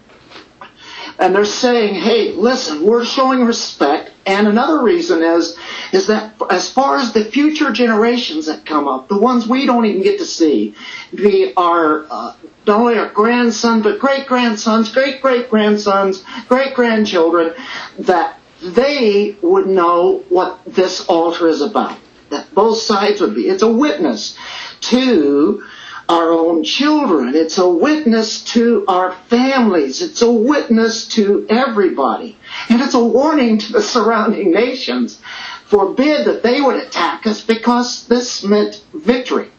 And 1.19 1.35
they're 1.35 1.45
saying, 1.45 1.95
hey, 1.95 2.33
listen, 2.33 2.85
we're 2.85 3.05
showing 3.05 3.45
respect. 3.45 4.13
And 4.25 4.47
another 4.47 4.83
reason 4.83 5.23
is, 5.23 5.59
is 5.93 6.07
that 6.07 6.35
as 6.51 6.71
far 6.71 6.97
as 6.97 7.13
the 7.13 7.25
future 7.25 7.73
generations 7.73 8.47
that 8.47 8.65
come 8.65 8.87
up, 8.87 9.09
the 9.09 9.19
ones 9.19 9.49
we 9.49 9.67
don't 9.67 9.85
even 9.87 10.03
get 10.03 10.19
to 10.19 10.25
see, 10.25 10.77
be 11.15 11.53
our, 11.57 12.07
uh, 12.09 12.35
not 12.67 12.81
only 12.81 12.99
our 12.99 13.09
grandsons, 13.09 13.83
but 13.83 13.99
great 13.99 14.27
grandsons, 14.27 14.93
great 14.93 15.21
great 15.21 15.51
grandsons, 15.51 16.23
great 16.47 16.75
grandchildren, 16.75 17.55
that 17.99 18.39
they 18.63 19.37
would 19.43 19.67
know 19.67 20.25
what 20.29 20.65
this 20.67 21.05
altar 21.07 21.49
is 21.49 21.63
about. 21.63 21.99
That 22.31 22.55
both 22.55 22.79
sides 22.79 23.21
would 23.21 23.35
be. 23.35 23.49
It's 23.49 23.63
a 23.63 23.73
witness 23.73 24.37
to 24.83 25.65
our 26.09 26.33
own 26.33 26.65
children. 26.65 27.35
It's 27.35 27.59
a 27.59 27.69
witness 27.69 28.43
to 28.53 28.85
our 28.89 29.13
families. 29.29 30.01
It's 30.01 30.23
a 30.23 30.31
witness 30.31 31.07
to 31.09 31.47
everybody. 31.51 32.39
And 32.71 32.81
it's 32.81 32.95
a 32.95 33.05
warning 33.05 33.59
to 33.59 33.73
the 33.73 33.83
surrounding 33.83 34.51
nations. 34.51 35.21
Forbid 35.67 36.27
that 36.27 36.43
they 36.43 36.63
would 36.63 36.77
attack 36.77 37.27
us 37.27 37.45
because 37.45 38.07
this 38.07 38.43
meant 38.43 38.83
victory. 38.95 39.51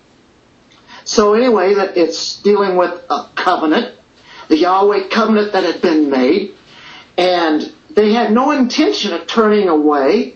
So 1.06 1.36
anyway, 1.36 1.76
that 1.76 1.98
it's 1.98 2.42
dealing 2.42 2.78
with 2.78 3.00
a 3.10 3.30
covenant, 3.36 3.96
the 4.48 4.58
Yahweh 4.58 5.10
covenant 5.10 5.54
that 5.54 5.64
had 5.64 5.82
been 5.82 6.10
made, 6.10 6.56
and 7.18 7.74
they 7.92 8.14
had 8.14 8.32
no 8.32 8.52
intention 8.52 9.14
of 9.14 9.28
turning 9.28 9.70
away, 9.70 10.36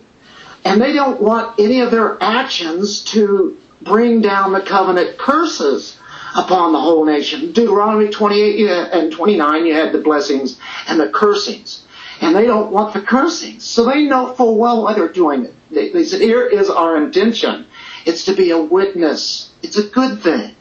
and 0.64 0.80
they 0.80 0.94
don't 0.94 1.22
want 1.22 1.60
any 1.60 1.82
of 1.82 1.92
their 1.92 2.22
actions 2.22 3.04
to 3.06 3.58
bring 3.82 4.22
down 4.22 4.54
the 4.54 4.62
covenant 4.62 5.18
curses 5.18 5.98
upon 6.36 6.74
the 6.74 6.80
whole 6.80 7.06
nation. 7.06 7.52
Deuteronomy 7.52 8.10
28 8.10 8.70
and 8.70 9.12
29, 9.12 9.66
you 9.66 9.74
had 9.74 9.92
the 9.92 10.00
blessings 10.00 10.60
and 10.88 11.00
the 11.00 11.10
cursings. 11.10 11.86
And 12.22 12.36
they 12.36 12.46
don't 12.46 12.72
want 12.72 12.94
the 12.94 13.02
cursings. 13.02 13.64
So 13.64 13.86
they 13.86 14.04
know 14.04 14.34
full 14.34 14.58
well 14.58 14.84
why 14.84 14.94
they're 14.94 15.10
doing 15.10 15.46
it. 15.46 15.54
They, 15.70 15.90
they 15.90 16.04
said, 16.04 16.22
here 16.22 16.48
is 16.48 16.70
our 16.70 16.98
intention. 16.98 17.68
It's 18.06 18.26
to 18.26 18.36
be 18.36 18.52
a 18.52 18.62
witness. 18.62 19.52
It's 19.62 19.78
a 19.78 19.88
good 19.88 20.22
thing. 20.22 20.56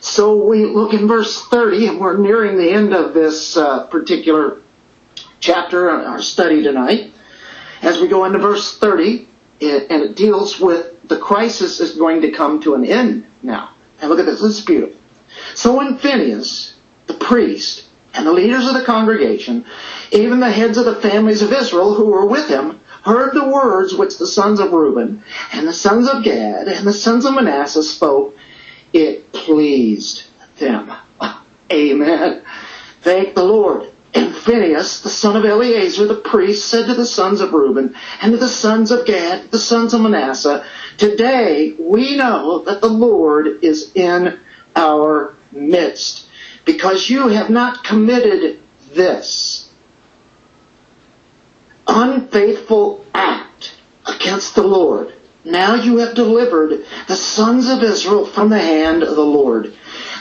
So 0.00 0.44
we 0.44 0.64
look 0.64 0.94
in 0.94 1.06
verse 1.06 1.44
30, 1.46 1.86
and 1.86 2.00
we're 2.00 2.16
nearing 2.16 2.56
the 2.56 2.70
end 2.70 2.92
of 2.92 3.14
this 3.14 3.56
uh, 3.56 3.86
particular 3.86 4.60
chapter, 5.38 5.90
our 5.90 6.20
study 6.20 6.62
tonight. 6.62 7.12
As 7.82 8.00
we 8.00 8.08
go 8.08 8.24
into 8.24 8.38
verse 8.38 8.78
30, 8.78 9.28
it, 9.60 9.90
and 9.90 10.02
it 10.02 10.16
deals 10.16 10.58
with 10.58 11.08
the 11.08 11.18
crisis 11.18 11.80
is 11.80 11.96
going 11.96 12.22
to 12.22 12.32
come 12.32 12.60
to 12.62 12.74
an 12.74 12.84
end 12.84 13.26
now. 13.42 13.70
And 14.00 14.10
look 14.10 14.18
at 14.18 14.26
this. 14.26 14.40
This 14.40 14.58
is 14.58 14.64
beautiful. 14.64 14.98
So 15.54 15.76
when 15.76 15.98
Phineas, 15.98 16.74
the 17.06 17.14
priest, 17.14 17.86
and 18.14 18.26
the 18.26 18.32
leaders 18.32 18.66
of 18.66 18.74
the 18.74 18.84
congregation, 18.84 19.64
even 20.10 20.40
the 20.40 20.50
heads 20.50 20.76
of 20.76 20.84
the 20.84 21.00
families 21.00 21.42
of 21.42 21.52
Israel 21.52 21.94
who 21.94 22.06
were 22.06 22.26
with 22.26 22.48
him, 22.48 22.80
heard 23.04 23.34
the 23.34 23.48
words 23.48 23.94
which 23.94 24.18
the 24.18 24.26
sons 24.26 24.60
of 24.60 24.72
Reuben, 24.72 25.24
and 25.52 25.66
the 25.66 25.72
sons 25.72 26.08
of 26.08 26.22
Gad, 26.22 26.68
and 26.68 26.86
the 26.86 26.92
sons 26.92 27.24
of 27.24 27.34
Manasseh 27.34 27.82
spoke, 27.82 28.36
it 28.92 29.32
pleased 29.32 30.24
them. 30.58 30.92
Amen. 31.72 32.42
Thank 33.00 33.34
the 33.34 33.44
Lord. 33.44 33.90
And 34.14 34.34
Phinehas, 34.34 35.00
the 35.00 35.08
son 35.08 35.36
of 35.36 35.46
Eleazar, 35.46 36.06
the 36.06 36.16
priest, 36.16 36.68
said 36.68 36.86
to 36.86 36.94
the 36.94 37.06
sons 37.06 37.40
of 37.40 37.54
Reuben, 37.54 37.96
and 38.20 38.32
to 38.32 38.38
the 38.38 38.48
sons 38.48 38.90
of 38.90 39.06
Gad, 39.06 39.50
the 39.50 39.58
sons 39.58 39.94
of 39.94 40.02
Manasseh, 40.02 40.64
Today 40.98 41.74
we 41.78 42.16
know 42.16 42.60
that 42.60 42.80
the 42.80 42.88
Lord 42.88 43.64
is 43.64 43.90
in 43.94 44.38
our 44.76 45.34
midst 45.52 46.26
because 46.64 47.10
you 47.10 47.28
have 47.28 47.50
not 47.50 47.84
committed 47.84 48.60
this 48.92 49.70
unfaithful 51.86 53.04
act 53.14 53.74
against 54.06 54.54
the 54.54 54.62
Lord. 54.62 55.12
Now 55.44 55.74
you 55.74 55.98
have 55.98 56.14
delivered 56.14 56.84
the 57.08 57.16
sons 57.16 57.68
of 57.68 57.82
Israel 57.82 58.24
from 58.24 58.48
the 58.48 58.58
hand 58.58 59.02
of 59.02 59.16
the 59.16 59.24
Lord. 59.24 59.74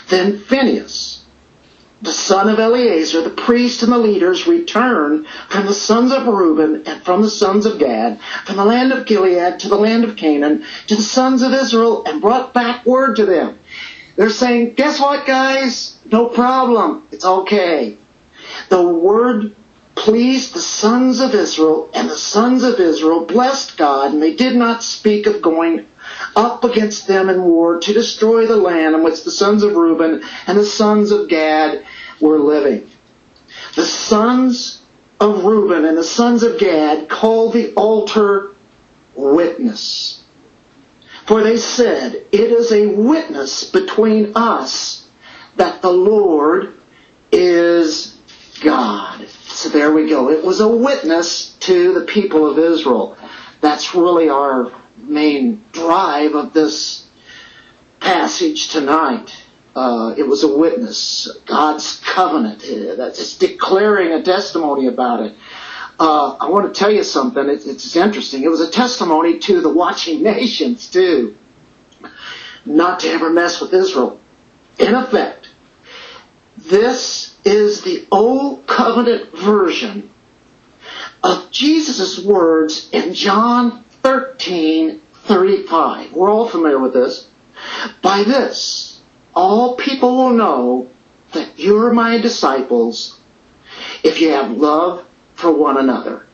Then 0.10 0.40
Phinehas, 0.40 1.24
the 2.02 2.12
son 2.12 2.50
of 2.50 2.60
Eleazar, 2.60 3.22
the 3.22 3.30
priest 3.30 3.84
and 3.84 3.92
the 3.92 3.98
leaders 3.98 4.48
returned 4.48 5.28
from 5.50 5.68
the 5.68 5.74
sons 5.74 6.12
of 6.12 6.26
Reuben 6.26 6.84
and 6.88 7.04
from 7.04 7.22
the 7.22 7.30
sons 7.30 7.68
of 7.68 7.78
Gad, 7.78 8.20
from 8.46 8.58
the 8.58 8.66
land 8.66 8.92
of 8.92 9.06
Gilead 9.06 9.60
to 9.60 9.70
the 9.70 9.78
land 9.78 10.04
of 10.04 10.16
Canaan, 10.16 10.66
to 10.88 10.96
the 10.96 11.04
sons 11.04 11.44
of 11.44 11.54
Israel, 11.54 12.04
and 12.08 12.20
brought 12.20 12.54
back 12.54 12.86
word 12.86 13.16
to 13.18 13.26
them. 13.26 13.60
They're 14.16 14.30
saying, 14.30 14.74
guess 14.74 15.00
what, 15.00 15.26
guys? 15.26 15.98
No 16.06 16.28
problem. 16.28 17.08
It's 17.12 17.26
okay. 17.26 17.98
The 18.70 18.88
word 18.88 19.56
pleased 19.96 20.54
the 20.54 20.62
sons 20.62 21.20
of 21.20 21.36
Israel, 21.36 21.90
and 21.94 22.10
the 22.10 22.18
sons 22.18 22.64
of 22.64 22.80
Israel 22.80 23.26
blessed 23.26 23.78
God, 23.78 24.14
and 24.14 24.22
they 24.22 24.36
did 24.36 24.56
not 24.56 24.84
speak 24.84 25.28
of 25.28 25.42
going 25.42 25.86
up 26.36 26.64
against 26.64 27.08
them 27.08 27.30
in 27.30 27.44
war 27.44 27.80
to 27.80 27.94
destroy 27.94 28.48
the 28.48 28.58
land 28.58 28.96
in 28.96 29.04
which 29.04 29.24
the 29.24 29.32
sons 29.32 29.64
of 29.64 29.76
Reuben 29.76 30.24
and 30.48 30.58
the 30.58 30.66
sons 30.66 31.12
of 31.12 31.30
Gad 31.30 31.86
were 32.20 32.40
living. 32.40 32.90
The 33.76 33.86
sons 33.86 34.82
of 35.20 35.44
Reuben 35.44 35.86
and 35.86 35.98
the 35.98 36.04
sons 36.04 36.44
of 36.44 36.60
Gad 36.60 37.08
called 37.08 37.54
the 37.54 37.74
altar 37.76 38.54
witness. 39.16 40.21
For 41.26 41.44
they 41.44 41.58
said, 41.58 42.16
It 42.32 42.52
is 42.52 42.72
a 42.72 42.88
witness 42.88 43.70
between 43.70 44.34
us 44.36 45.08
that 45.56 45.82
the 45.82 45.92
Lord 45.92 46.74
is 47.32 48.18
God. 48.62 49.28
So 49.30 49.70
there 49.70 49.94
we 49.94 50.10
go. 50.10 50.30
It 50.30 50.44
was 50.44 50.60
a 50.60 50.68
witness 50.68 51.54
to 51.62 51.94
the 51.94 52.06
people 52.06 52.50
of 52.50 52.58
Israel. 52.58 53.18
That's 53.60 53.94
really 53.94 54.30
our 54.30 54.72
main 54.98 55.64
drive 55.72 56.36
of 56.36 56.54
this 56.54 57.08
passage 58.00 58.70
tonight. 58.70 59.36
Uh, 59.76 60.14
it 60.18 60.24
was 60.28 60.44
a 60.44 60.58
witness, 60.58 61.30
God's 61.46 62.02
covenant. 62.02 62.64
That's 62.98 63.38
declaring 63.38 64.12
a 64.12 64.22
testimony 64.22 64.88
about 64.88 65.22
it. 65.22 65.36
Uh, 66.02 66.36
I 66.42 66.50
want 66.50 66.74
to 66.74 66.80
tell 66.80 66.90
you 66.90 67.04
something. 67.04 67.48
It's, 67.48 67.68
it's 67.68 67.96
interesting. 67.96 68.42
It 68.42 68.50
was 68.50 68.60
a 68.60 68.72
testimony 68.72 69.38
to 69.38 69.62
the 69.62 69.70
watching 69.70 70.24
nations 70.34 70.90
too, 70.90 71.38
not 72.66 73.02
to 73.02 73.10
ever 73.10 73.30
mess 73.30 73.62
with 73.62 73.72
Israel. 73.72 74.20
In 74.80 74.96
effect, 74.96 75.50
this 76.58 77.38
is 77.46 77.84
the 77.84 78.08
old 78.12 78.66
covenant 78.66 79.32
version 79.32 80.10
of 81.22 81.52
Jesus' 81.52 82.18
words 82.26 82.90
in 82.92 83.14
John 83.14 83.84
13, 84.02 85.02
35. 85.28 86.14
We're 86.14 86.32
all 86.32 86.50
familiar 86.50 86.80
with 86.80 86.94
this. 86.94 87.28
By 88.02 88.24
this, 88.24 89.00
all 89.36 89.76
people 89.76 90.18
will 90.18 90.34
know 90.34 90.90
that 91.34 91.60
you're 91.60 91.94
my 91.94 92.18
disciples 92.18 93.20
if 94.04 94.20
you 94.20 94.32
have 94.32 94.50
love 94.50 95.06
for 95.42 95.52
one 95.52 95.78
another. 95.78 96.26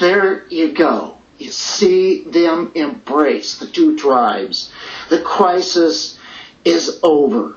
There 0.00 0.46
you 0.48 0.72
go. 0.72 1.18
You 1.38 1.50
see 1.50 2.22
them 2.22 2.72
embrace 2.74 3.58
the 3.58 3.66
two 3.66 3.98
tribes. 3.98 4.72
The 5.10 5.20
crisis 5.20 6.18
is 6.64 7.00
over. 7.02 7.56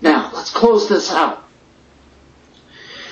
Now, 0.00 0.30
let's 0.34 0.50
close 0.50 0.88
this 0.88 1.12
out. 1.12 1.44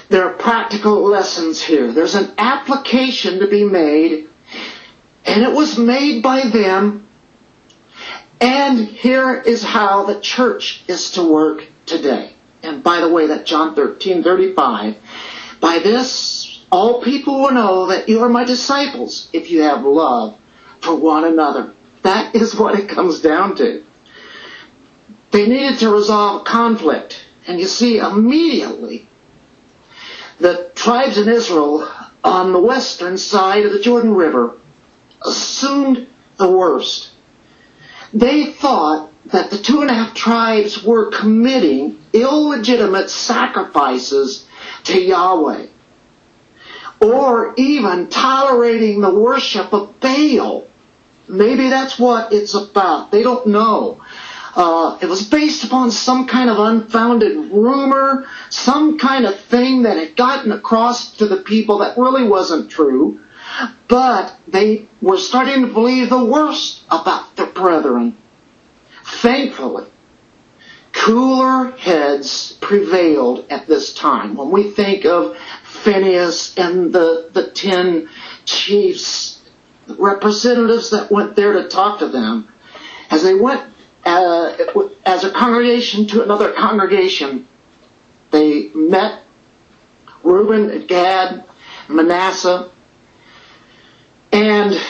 There 0.08 0.24
are 0.24 0.34
practical 0.34 1.02
lessons 1.02 1.62
here. 1.62 1.92
There's 1.92 2.16
an 2.16 2.32
application 2.36 3.38
to 3.38 3.46
be 3.46 3.64
made, 3.64 4.28
and 5.24 5.42
it 5.42 5.52
was 5.52 5.78
made 5.78 6.22
by 6.22 6.48
them. 6.48 7.06
And 8.40 8.78
here 8.88 9.40
is 9.40 9.62
how 9.62 10.04
the 10.04 10.20
church 10.20 10.82
is 10.88 11.12
to 11.12 11.22
work 11.22 11.66
today. 11.86 12.34
And 12.62 12.82
by 12.82 13.00
the 13.00 13.08
way, 13.08 13.28
that 13.28 13.46
John 13.46 13.74
13, 13.74 14.22
35, 14.22 14.96
by 15.60 15.78
this 15.78 16.51
all 16.72 17.02
people 17.02 17.42
will 17.42 17.52
know 17.52 17.86
that 17.88 18.08
you 18.08 18.20
are 18.22 18.30
my 18.30 18.44
disciples 18.44 19.28
if 19.34 19.50
you 19.50 19.60
have 19.60 19.84
love 19.84 20.38
for 20.80 20.96
one 20.96 21.24
another. 21.24 21.74
That 22.00 22.34
is 22.34 22.56
what 22.56 22.78
it 22.80 22.88
comes 22.88 23.20
down 23.20 23.56
to. 23.56 23.84
They 25.32 25.46
needed 25.46 25.80
to 25.80 25.90
resolve 25.90 26.46
conflict. 26.46 27.26
And 27.46 27.60
you 27.60 27.66
see, 27.66 27.98
immediately, 27.98 29.06
the 30.38 30.72
tribes 30.74 31.18
in 31.18 31.28
Israel 31.28 31.88
on 32.24 32.52
the 32.52 32.60
western 32.60 33.18
side 33.18 33.66
of 33.66 33.72
the 33.72 33.80
Jordan 33.80 34.14
River 34.14 34.56
assumed 35.20 36.06
the 36.38 36.50
worst. 36.50 37.10
They 38.14 38.46
thought 38.46 39.12
that 39.26 39.50
the 39.50 39.58
two 39.58 39.82
and 39.82 39.90
a 39.90 39.94
half 39.94 40.14
tribes 40.14 40.82
were 40.82 41.10
committing 41.10 42.00
illegitimate 42.14 43.10
sacrifices 43.10 44.46
to 44.84 44.98
Yahweh 44.98 45.66
or 47.02 47.54
even 47.56 48.08
tolerating 48.08 49.00
the 49.00 49.12
worship 49.12 49.72
of 49.72 49.98
Baal. 50.00 50.66
Maybe 51.28 51.68
that's 51.68 51.98
what 51.98 52.32
it's 52.32 52.54
about. 52.54 53.10
They 53.10 53.22
don't 53.22 53.46
know. 53.48 54.00
uh, 54.54 54.98
it 55.00 55.06
was 55.06 55.26
based 55.28 55.64
upon 55.64 55.90
some 55.90 56.26
kind 56.26 56.50
of 56.50 56.58
unfounded 56.58 57.36
rumor, 57.50 58.26
some 58.50 58.98
kind 58.98 59.24
of 59.24 59.38
thing 59.40 59.82
that 59.82 59.96
had 59.96 60.14
gotten 60.14 60.52
across 60.52 61.16
to 61.16 61.26
the 61.26 61.38
people 61.38 61.78
that 61.78 61.96
really 61.96 62.28
wasn't 62.28 62.70
true. 62.70 63.18
But 63.88 64.36
they 64.48 64.88
were 65.00 65.18
starting 65.18 65.62
to 65.66 65.72
believe 65.72 66.10
the 66.10 66.24
worst 66.24 66.84
about 66.90 67.34
their 67.36 67.46
brethren. 67.46 68.16
Thankfully, 69.04 69.86
cooler 70.92 71.70
heads 71.72 72.52
prevailed 72.60 73.46
at 73.50 73.66
this 73.66 73.92
time. 73.94 74.36
When 74.36 74.50
we 74.50 74.70
think 74.70 75.04
of 75.04 75.36
Phineas 75.82 76.56
and 76.56 76.92
the, 76.92 77.30
the 77.32 77.50
ten 77.50 78.08
chiefs, 78.44 79.42
representatives 79.88 80.90
that 80.90 81.10
went 81.10 81.36
there 81.36 81.54
to 81.54 81.68
talk 81.68 81.98
to 82.00 82.08
them, 82.08 82.48
as 83.10 83.22
they 83.22 83.34
went 83.34 83.62
uh, 84.04 84.52
as 85.04 85.24
a 85.24 85.30
congregation 85.30 86.06
to 86.08 86.22
another 86.22 86.52
congregation, 86.52 87.46
they 88.30 88.68
met 88.74 89.22
Reuben, 90.22 90.86
Gad, 90.86 91.44
Manasseh, 91.88 92.70
and 94.32 94.80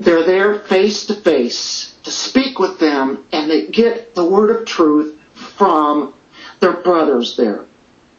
they're 0.00 0.24
there 0.24 0.58
face 0.58 1.06
to 1.06 1.14
face 1.14 1.96
to 2.04 2.10
speak 2.10 2.58
with 2.58 2.78
them 2.78 3.26
and 3.32 3.50
they 3.50 3.66
get 3.66 4.14
the 4.14 4.24
word 4.24 4.54
of 4.54 4.66
truth 4.66 5.18
from 5.34 6.14
their 6.60 6.74
brothers 6.74 7.36
there. 7.36 7.64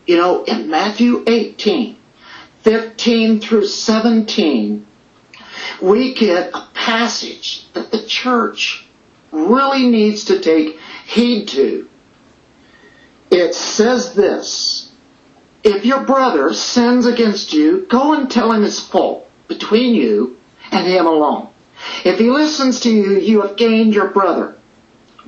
You 0.07 0.17
know, 0.17 0.43
in 0.43 0.69
Matthew 0.69 1.23
18, 1.27 1.98
15 2.63 3.39
through 3.41 3.65
17, 3.65 4.85
we 5.81 6.13
get 6.13 6.53
a 6.53 6.67
passage 6.73 7.71
that 7.73 7.91
the 7.91 8.03
church 8.05 8.85
really 9.31 9.87
needs 9.87 10.25
to 10.25 10.39
take 10.39 10.79
heed 11.05 11.47
to. 11.49 11.87
It 13.31 13.53
says 13.53 14.13
this, 14.13 14.91
if 15.63 15.85
your 15.85 16.01
brother 16.01 16.53
sins 16.53 17.05
against 17.05 17.53
you, 17.53 17.85
go 17.89 18.13
and 18.13 18.29
tell 18.29 18.51
him 18.51 18.63
his 18.63 18.79
fault 18.79 19.29
between 19.47 19.93
you 19.93 20.37
and 20.71 20.87
him 20.87 21.05
alone. 21.05 21.49
If 22.03 22.19
he 22.19 22.29
listens 22.29 22.81
to 22.81 22.91
you, 22.91 23.19
you 23.19 23.41
have 23.41 23.57
gained 23.57 23.93
your 23.93 24.09
brother. 24.09 24.58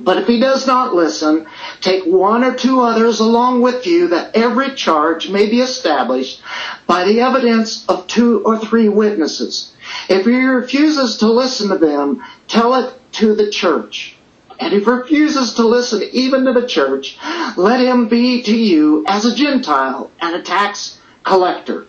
But 0.04 0.18
if 0.18 0.26
he 0.26 0.40
does 0.40 0.66
not 0.66 0.94
listen, 0.94 1.46
take 1.80 2.04
one 2.04 2.42
or 2.42 2.54
two 2.54 2.80
others 2.80 3.20
along 3.20 3.62
with 3.62 3.86
you 3.86 4.08
that 4.08 4.34
every 4.34 4.74
charge 4.74 5.30
may 5.30 5.48
be 5.48 5.60
established 5.60 6.42
by 6.88 7.04
the 7.04 7.20
evidence 7.20 7.86
of 7.88 8.08
two 8.08 8.42
or 8.44 8.58
three 8.58 8.88
witnesses. 8.88 9.72
If 10.08 10.26
he 10.26 10.36
refuses 10.44 11.18
to 11.18 11.30
listen 11.30 11.68
to 11.68 11.78
them, 11.78 12.24
tell 12.48 12.74
it 12.74 12.94
to 13.12 13.34
the 13.34 13.50
church. 13.50 14.16
And 14.58 14.74
if 14.74 14.84
he 14.84 14.90
refuses 14.90 15.54
to 15.54 15.66
listen 15.66 16.02
even 16.12 16.44
to 16.46 16.52
the 16.52 16.66
church, 16.66 17.16
let 17.56 17.80
him 17.80 18.08
be 18.08 18.42
to 18.42 18.56
you 18.56 19.04
as 19.06 19.24
a 19.24 19.34
Gentile 19.34 20.10
and 20.20 20.34
a 20.34 20.42
tax 20.42 20.98
collector. 21.22 21.86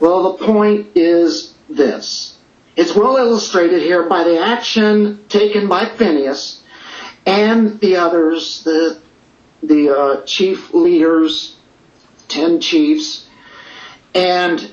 Well, 0.00 0.32
the 0.32 0.44
point 0.44 0.88
is 0.94 1.54
this. 1.68 2.38
It's 2.76 2.94
well 2.94 3.16
illustrated 3.16 3.82
here 3.82 4.08
by 4.08 4.24
the 4.24 4.40
action 4.40 5.24
taken 5.28 5.68
by 5.68 5.86
Phineas 5.96 6.62
and 7.28 7.78
the 7.80 7.96
others, 7.96 8.62
the, 8.62 8.98
the 9.62 9.94
uh, 9.94 10.24
chief 10.24 10.72
leaders, 10.72 11.56
ten 12.26 12.58
chiefs, 12.58 13.28
and 14.14 14.72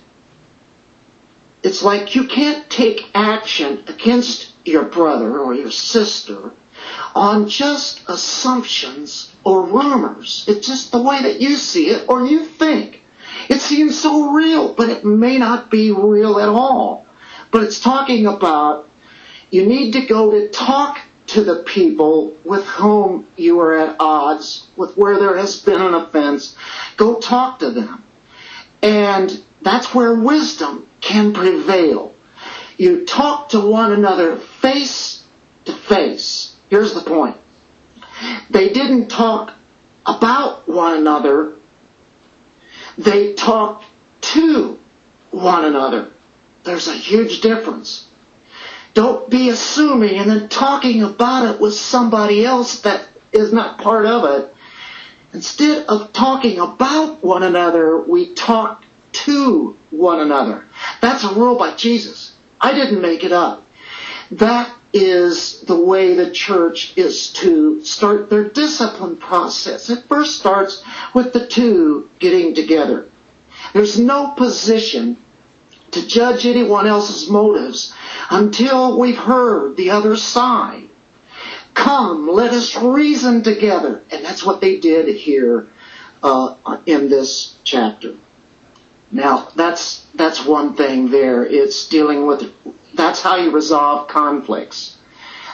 it's 1.64 1.84
like 1.84 2.16
you 2.16 2.28
can't 2.28 2.70
take 2.70 3.10
action 3.14 3.84
against 3.88 4.54
your 4.64 4.86
brother 4.86 5.38
or 5.40 5.54
your 5.54 5.70
sister 5.70 6.54
on 7.14 7.50
just 7.50 8.08
assumptions 8.08 9.36
or 9.44 9.66
rumors. 9.66 10.46
It's 10.48 10.66
just 10.66 10.94
the 10.94 11.02
way 11.02 11.24
that 11.24 11.42
you 11.42 11.58
see 11.58 11.90
it 11.90 12.08
or 12.08 12.26
you 12.26 12.46
think. 12.46 13.02
It 13.50 13.60
seems 13.60 14.00
so 14.00 14.32
real, 14.32 14.74
but 14.74 14.88
it 14.90 15.04
may 15.04 15.38
not 15.38 15.70
be 15.70 15.92
real 15.92 16.40
at 16.40 16.48
all. 16.48 17.06
But 17.52 17.64
it's 17.64 17.82
talking 17.82 18.28
about 18.28 18.88
you 19.52 19.66
need 19.66 19.92
to 19.94 20.06
go 20.06 20.32
to 20.32 20.48
talk 20.50 21.00
to 21.36 21.44
the 21.44 21.64
people 21.64 22.36
with 22.44 22.66
whom 22.66 23.28
you 23.38 23.60
are 23.60 23.78
at 23.78 23.96
odds, 24.00 24.68
with 24.76 24.98
where 24.98 25.18
there 25.20 25.38
has 25.38 25.62
been 25.62 25.82
an 25.82 25.94
offense. 25.94 26.56
Go 26.98 27.20
talk 27.20 27.60
to 27.60 27.72
them. 27.72 28.04
And 28.82 29.44
that's 29.62 29.94
where 29.94 30.16
wisdom 30.16 30.88
can 31.02 31.34
prevail. 31.34 32.14
You 32.78 33.06
talk 33.06 33.50
to 33.50 33.60
one 33.60 33.94
another 33.94 34.38
face 34.38 35.24
to 35.66 35.74
face 35.74 36.56
Here's 36.70 36.94
the 36.94 37.02
point. 37.02 37.38
They 38.50 38.70
didn't 38.70 39.08
talk 39.08 39.54
about 40.06 40.68
one 40.68 40.98
another. 40.98 41.56
They 42.98 43.34
talked 43.34 43.86
to 44.34 44.80
one 45.32 45.66
another. 45.66 46.12
There's 46.64 46.88
a 46.88 46.94
huge 46.94 47.42
difference. 47.42 48.10
Don't 48.96 49.30
be 49.30 49.50
assuming 49.50 50.16
and 50.16 50.32
then 50.32 50.50
talking 50.50 51.04
about 51.04 51.54
it 51.54 51.62
with 51.62 51.74
somebody 51.74 52.46
else 52.46 52.82
that 52.82 53.08
is 53.34 53.52
not 53.52 53.78
part 53.78 54.06
of 54.06 54.24
it. 54.24 54.56
Instead 55.34 55.86
of 55.88 56.14
talking 56.14 56.60
about 56.60 57.22
one 57.22 57.44
another, 57.44 58.00
we 58.00 58.34
talk 58.34 58.84
to 59.12 59.76
one 59.92 60.22
another. 60.22 60.66
That's 61.02 61.26
a 61.26 61.36
rule 61.36 61.58
by 61.58 61.76
Jesus. 61.76 62.34
I 62.60 62.74
didn't 62.74 63.02
make 63.02 63.26
it 63.26 63.34
up. 63.34 63.66
That 64.32 64.74
is 64.94 65.60
the 65.62 65.78
way 65.78 66.14
the 66.14 66.32
church 66.32 66.98
is 66.98 67.34
to 67.34 67.84
start 67.84 68.30
their 68.30 68.48
discipline 68.48 69.18
process. 69.18 69.90
It 69.90 70.06
first 70.06 70.40
starts 70.40 70.82
with 71.14 71.34
the 71.34 71.48
two 71.48 72.10
getting 72.20 72.56
together. 72.56 73.10
There's 73.74 74.00
no 74.00 74.32
position 74.38 75.18
to 75.96 76.08
judge 76.08 76.46
anyone 76.46 76.88
else's 76.88 77.30
motives 77.30 77.94
until 78.30 79.00
we've 79.00 79.18
heard 79.18 79.76
the 79.76 79.90
other 79.90 80.16
side. 80.16 80.90
Come, 81.74 82.28
let 82.28 82.54
us 82.54 82.76
reason 82.78 83.44
together. 83.44 84.04
And 84.12 84.24
that's 84.24 84.46
what 84.46 84.62
they 84.62 84.80
did 84.80 85.14
here 85.16 85.68
uh, 86.24 86.56
in 86.86 87.10
this 87.10 87.58
chapter. 87.64 88.16
Now, 89.12 89.50
that's, 89.56 90.06
that's 90.16 90.46
one 90.46 90.76
thing 90.76 91.10
there. 91.10 91.46
It's 91.46 91.88
dealing 91.88 92.28
with 92.28 92.54
that's 92.94 93.22
how 93.22 93.38
you 93.38 93.52
resolve 93.52 94.08
conflicts. 94.08 94.98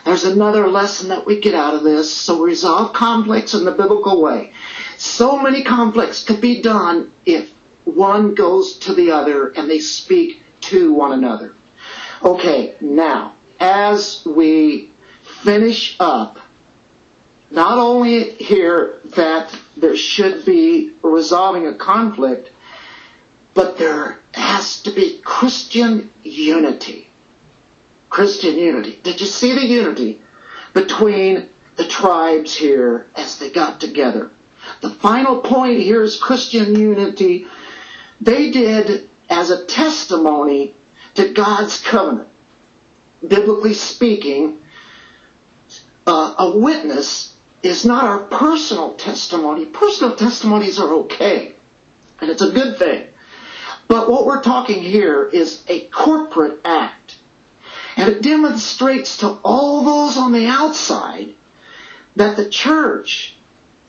There's 0.06 0.24
another 0.24 0.68
lesson 0.68 1.10
that 1.10 1.26
we 1.26 1.40
get 1.40 1.54
out 1.54 1.74
of 1.74 1.84
this. 1.84 2.12
So 2.12 2.42
resolve 2.42 2.94
conflicts 2.94 3.54
in 3.54 3.66
the 3.66 3.72
biblical 3.72 4.22
way. 4.22 4.54
So 4.98 5.40
many 5.40 5.64
conflicts 5.64 6.24
could 6.24 6.42
be 6.42 6.62
done 6.62 7.12
if 7.26 7.54
one 7.86 8.36
goes 8.36 8.78
to 8.80 8.94
the 8.94 9.12
other 9.12 9.50
and 9.50 9.70
they 9.70 9.80
speak 9.80 10.42
to 10.62 10.94
one 10.94 11.12
another. 11.12 11.56
Okay, 12.24 12.76
now, 12.80 13.36
as 13.60 14.26
we 14.26 14.92
finish 15.44 15.96
up, 16.00 16.38
not 17.50 17.78
only 17.78 18.32
here 18.32 19.02
that 19.16 19.58
there 19.76 19.98
should 19.98 20.46
be 20.46 20.96
resolving 21.02 21.68
a 21.68 21.76
conflict, 21.76 22.52
but 23.54 23.78
there 23.78 24.20
has 24.34 24.82
to 24.84 24.92
be 24.92 25.20
Christian 25.24 26.12
unity. 26.24 27.10
Christian 28.10 28.58
unity. 28.58 29.00
Did 29.04 29.20
you 29.20 29.28
see 29.28 29.54
the 29.54 29.66
unity 29.66 30.22
between 30.74 31.50
the 31.76 31.88
tribes 31.88 32.56
here 32.56 33.08
as 33.16 33.40
they 33.40 33.50
got 33.50 33.82
together? 33.82 34.32
The 34.82 34.92
final 34.92 35.42
point 35.42 35.80
here 35.80 36.02
is 36.02 36.20
Christian 36.20 36.76
unity. 36.76 37.48
They 38.22 38.52
did 38.52 39.10
as 39.30 39.50
a 39.50 39.66
testimony 39.66 40.76
to 41.16 41.34
God's 41.34 41.82
covenant. 41.82 42.30
Biblically 43.28 43.74
speaking, 43.74 44.62
uh, 46.08 46.36
a 46.38 46.58
witness 46.58 47.38
is 47.62 47.86
not 47.86 48.04
our 48.06 48.26
personal 48.26 48.96
testimony. 48.96 49.66
Personal 49.66 50.16
testimonies 50.16 50.80
are 50.80 50.94
okay, 50.94 51.56
and 52.20 52.32
it's 52.32 52.42
a 52.42 52.52
good 52.52 52.78
thing. 52.78 53.08
But 53.88 54.10
what 54.10 54.26
we're 54.26 54.42
talking 54.42 54.82
here 54.82 55.28
is 55.28 55.66
a 55.68 55.88
corporate 55.88 56.62
act 56.64 57.02
and 57.98 58.10
it 58.10 58.24
demonstrates 58.24 59.18
to 59.18 59.40
all 59.44 59.84
those 59.84 60.18
on 60.18 60.32
the 60.32 60.48
outside 60.48 61.36
that 62.16 62.38
the 62.38 62.50
church 62.50 63.36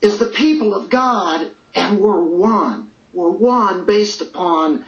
is 0.01 0.19
the 0.19 0.27
people 0.27 0.75
of 0.75 0.89
God 0.89 1.55
and 1.73 1.99
we're 1.99 2.23
one. 2.23 2.91
We're 3.13 3.29
one 3.29 3.85
based 3.85 4.21
upon 4.21 4.85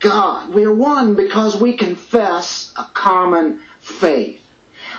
God. 0.00 0.54
We're 0.54 0.74
one 0.74 1.16
because 1.16 1.60
we 1.60 1.76
confess 1.76 2.72
a 2.76 2.84
common 2.84 3.62
faith. 3.80 4.42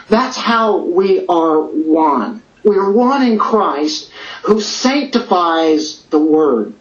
That's 0.09 0.37
how 0.37 0.77
we 0.77 1.25
are 1.27 1.61
one. 1.61 2.43
We 2.63 2.77
are 2.77 2.91
one 2.91 3.21
in 3.21 3.37
Christ 3.37 4.11
who 4.43 4.59
sanctifies 4.59 6.01
the 6.09 6.19
Word. 6.19 6.73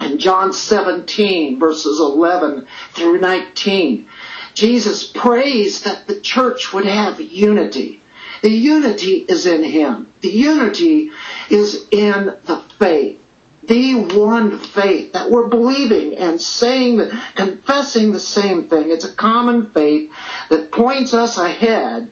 In 0.00 0.18
John 0.18 0.52
17 0.52 1.58
verses 1.58 1.98
11 1.98 2.66
through 2.92 3.20
19, 3.20 4.08
Jesus 4.54 5.06
prays 5.06 5.82
that 5.82 6.06
the 6.06 6.20
church 6.20 6.72
would 6.72 6.86
have 6.86 7.20
unity. 7.20 8.00
The 8.42 8.50
unity 8.50 9.24
is 9.28 9.46
in 9.46 9.64
Him. 9.64 10.12
The 10.20 10.30
unity 10.30 11.10
is 11.50 11.88
in 11.90 12.36
the 12.44 12.62
faith. 12.78 13.20
The 13.66 13.94
one 13.94 14.58
faith 14.58 15.12
that 15.12 15.30
we're 15.30 15.48
believing 15.48 16.16
and 16.16 16.40
saying 16.40 16.98
that, 16.98 17.34
confessing 17.34 18.12
the 18.12 18.20
same 18.20 18.68
thing. 18.68 18.90
It's 18.90 19.04
a 19.04 19.14
common 19.14 19.70
faith 19.70 20.12
that 20.50 20.70
points 20.70 21.14
us 21.14 21.36
ahead 21.38 22.10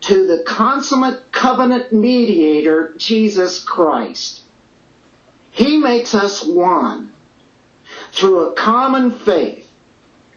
to 0.00 0.26
the 0.26 0.44
consummate 0.44 1.30
covenant 1.32 1.92
mediator, 1.92 2.94
Jesus 2.96 3.62
Christ. 3.62 4.42
He 5.50 5.78
makes 5.78 6.14
us 6.14 6.44
one 6.44 7.12
through 8.12 8.50
a 8.50 8.54
common 8.54 9.10
faith 9.10 9.70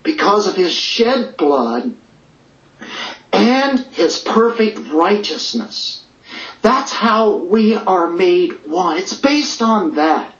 because 0.03 0.47
of 0.47 0.55
his 0.55 0.73
shed 0.73 1.37
blood 1.37 1.95
and 3.31 3.79
his 3.79 4.19
perfect 4.19 4.79
righteousness. 4.91 6.05
That's 6.61 6.91
how 6.91 7.37
we 7.37 7.75
are 7.75 8.09
made 8.09 8.65
one. 8.67 8.97
It's 8.97 9.13
based 9.19 9.61
on 9.61 9.95
that. 9.95 10.30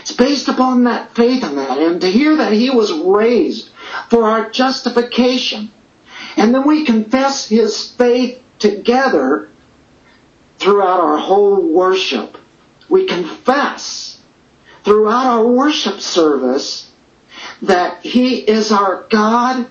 It's 0.00 0.12
based 0.12 0.48
upon 0.48 0.84
that 0.84 1.14
faith 1.14 1.44
in 1.44 1.56
that. 1.56 1.78
And 1.78 2.00
to 2.00 2.10
hear 2.10 2.36
that 2.36 2.52
he 2.52 2.70
was 2.70 2.92
raised 2.92 3.70
for 4.08 4.24
our 4.24 4.50
justification. 4.50 5.70
And 6.36 6.54
then 6.54 6.66
we 6.66 6.84
confess 6.84 7.48
his 7.48 7.90
faith 7.92 8.42
together 8.58 9.48
throughout 10.58 11.00
our 11.00 11.16
whole 11.16 11.60
worship. 11.60 12.36
We 12.88 13.06
confess 13.06 14.20
throughout 14.84 15.26
our 15.26 15.46
worship 15.46 16.00
service 16.00 16.90
that 17.62 18.02
He 18.02 18.38
is 18.38 18.72
our 18.72 19.06
God 19.10 19.66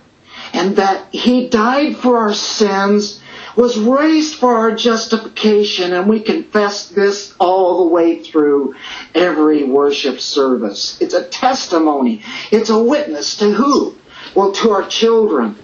and 0.54 0.76
that 0.78 1.14
He 1.14 1.50
died 1.50 1.98
for 1.98 2.18
our 2.18 2.34
sins, 2.34 3.19
was 3.60 3.78
raised 3.78 4.36
for 4.36 4.56
our 4.56 4.74
justification, 4.74 5.92
and 5.92 6.08
we 6.08 6.22
confess 6.22 6.88
this 6.88 7.36
all 7.40 7.84
the 7.84 7.94
way 7.94 8.24
through 8.24 8.74
every 9.14 9.66
worship 9.66 10.22
service. 10.22 10.98
It's 11.02 11.14
a 11.14 11.26
testimony. 11.28 12.24
It's 12.52 12.70
a 12.70 12.82
witness 12.82 13.38
to 13.40 13.52
who? 13.52 13.96
Well, 14.34 14.54
to 14.54 14.72
our 14.72 14.88
children, 14.88 15.58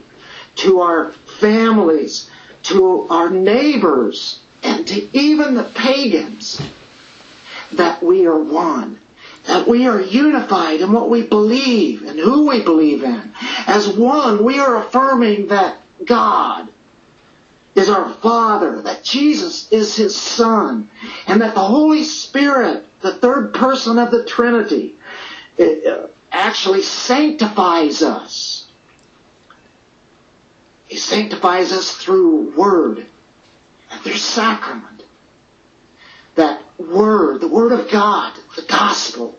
to 0.56 0.82
our 0.82 1.14
families, 1.40 2.30
to 2.64 3.08
our 3.10 3.30
neighbors, 3.30 4.42
and 4.62 4.86
to 4.88 5.18
even 5.18 5.56
the 5.56 5.64
pagans 5.64 6.62
that 7.72 8.04
we 8.04 8.28
are 8.28 8.44
one. 8.44 9.00
That 9.48 9.70
we 9.70 9.88
are 9.88 10.02
unified 10.02 10.82
in 10.82 10.92
what 10.92 11.10
we 11.10 11.26
believe 11.26 12.04
and 12.04 12.20
who 12.20 12.50
we 12.50 12.62
believe 12.62 13.04
in. 13.04 13.32
As 13.68 13.88
one, 13.88 14.44
we 14.44 14.60
are 14.60 14.84
affirming 14.84 15.48
that 15.48 15.82
God 16.04 16.74
is 17.76 17.90
our 17.90 18.14
Father, 18.16 18.82
that 18.84 19.04
Jesus 19.04 19.72
is 19.72 19.96
His 19.96 20.16
Son, 20.16 20.90
and 21.28 21.42
that 21.42 21.56
the 21.56 21.62
Holy 21.62 22.04
Spirit, 22.04 22.88
the 23.02 23.16
third 23.16 23.54
person 23.54 24.00
of 24.00 24.12
the 24.12 24.26
Trinity, 24.26 24.98
uh, 25.60 26.08
actually 26.32 26.82
sanctifies 26.82 28.02
us 28.02 28.66
he 30.88 30.98
sanctifies 30.98 31.72
us 31.72 31.96
through 31.96 32.56
word 32.56 33.08
and 33.90 34.02
through 34.02 34.18
sacrament. 34.18 35.04
That 36.36 36.64
word, 36.80 37.42
the 37.42 37.48
word 37.48 37.72
of 37.72 37.90
God, 37.90 38.38
the 38.56 38.62
gospel, 38.62 39.38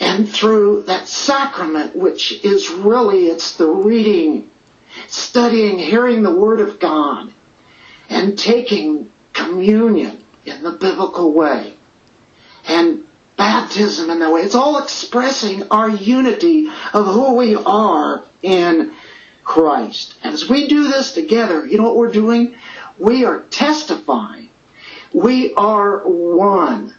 and 0.00 0.28
through 0.28 0.82
that 0.82 1.08
sacrament, 1.08 1.96
which 1.96 2.44
is 2.44 2.68
really, 2.70 3.26
it's 3.26 3.56
the 3.56 3.68
reading, 3.68 4.50
studying, 5.08 5.78
hearing 5.78 6.22
the 6.22 6.34
word 6.34 6.60
of 6.60 6.80
God, 6.80 7.32
and 8.08 8.38
taking 8.38 9.10
communion 9.32 10.24
in 10.44 10.62
the 10.62 10.72
biblical 10.72 11.32
way. 11.32 11.74
And 12.66 13.06
baptism 13.36 14.10
in 14.10 14.20
that 14.20 14.32
way. 14.32 14.42
It's 14.42 14.54
all 14.54 14.82
expressing 14.82 15.64
our 15.70 15.88
unity 15.88 16.68
of 16.92 17.06
who 17.06 17.34
we 17.36 17.54
are 17.54 18.24
in 18.42 18.94
Christ. 19.42 20.16
And 20.22 20.34
as 20.34 20.48
we 20.48 20.68
do 20.68 20.84
this 20.84 21.12
together, 21.12 21.66
you 21.66 21.76
know 21.76 21.84
what 21.84 21.96
we're 21.96 22.12
doing? 22.12 22.56
We 22.98 23.24
are 23.24 23.40
testifying. 23.40 24.50
We 25.12 25.54
are 25.54 25.98
one. 25.98 26.94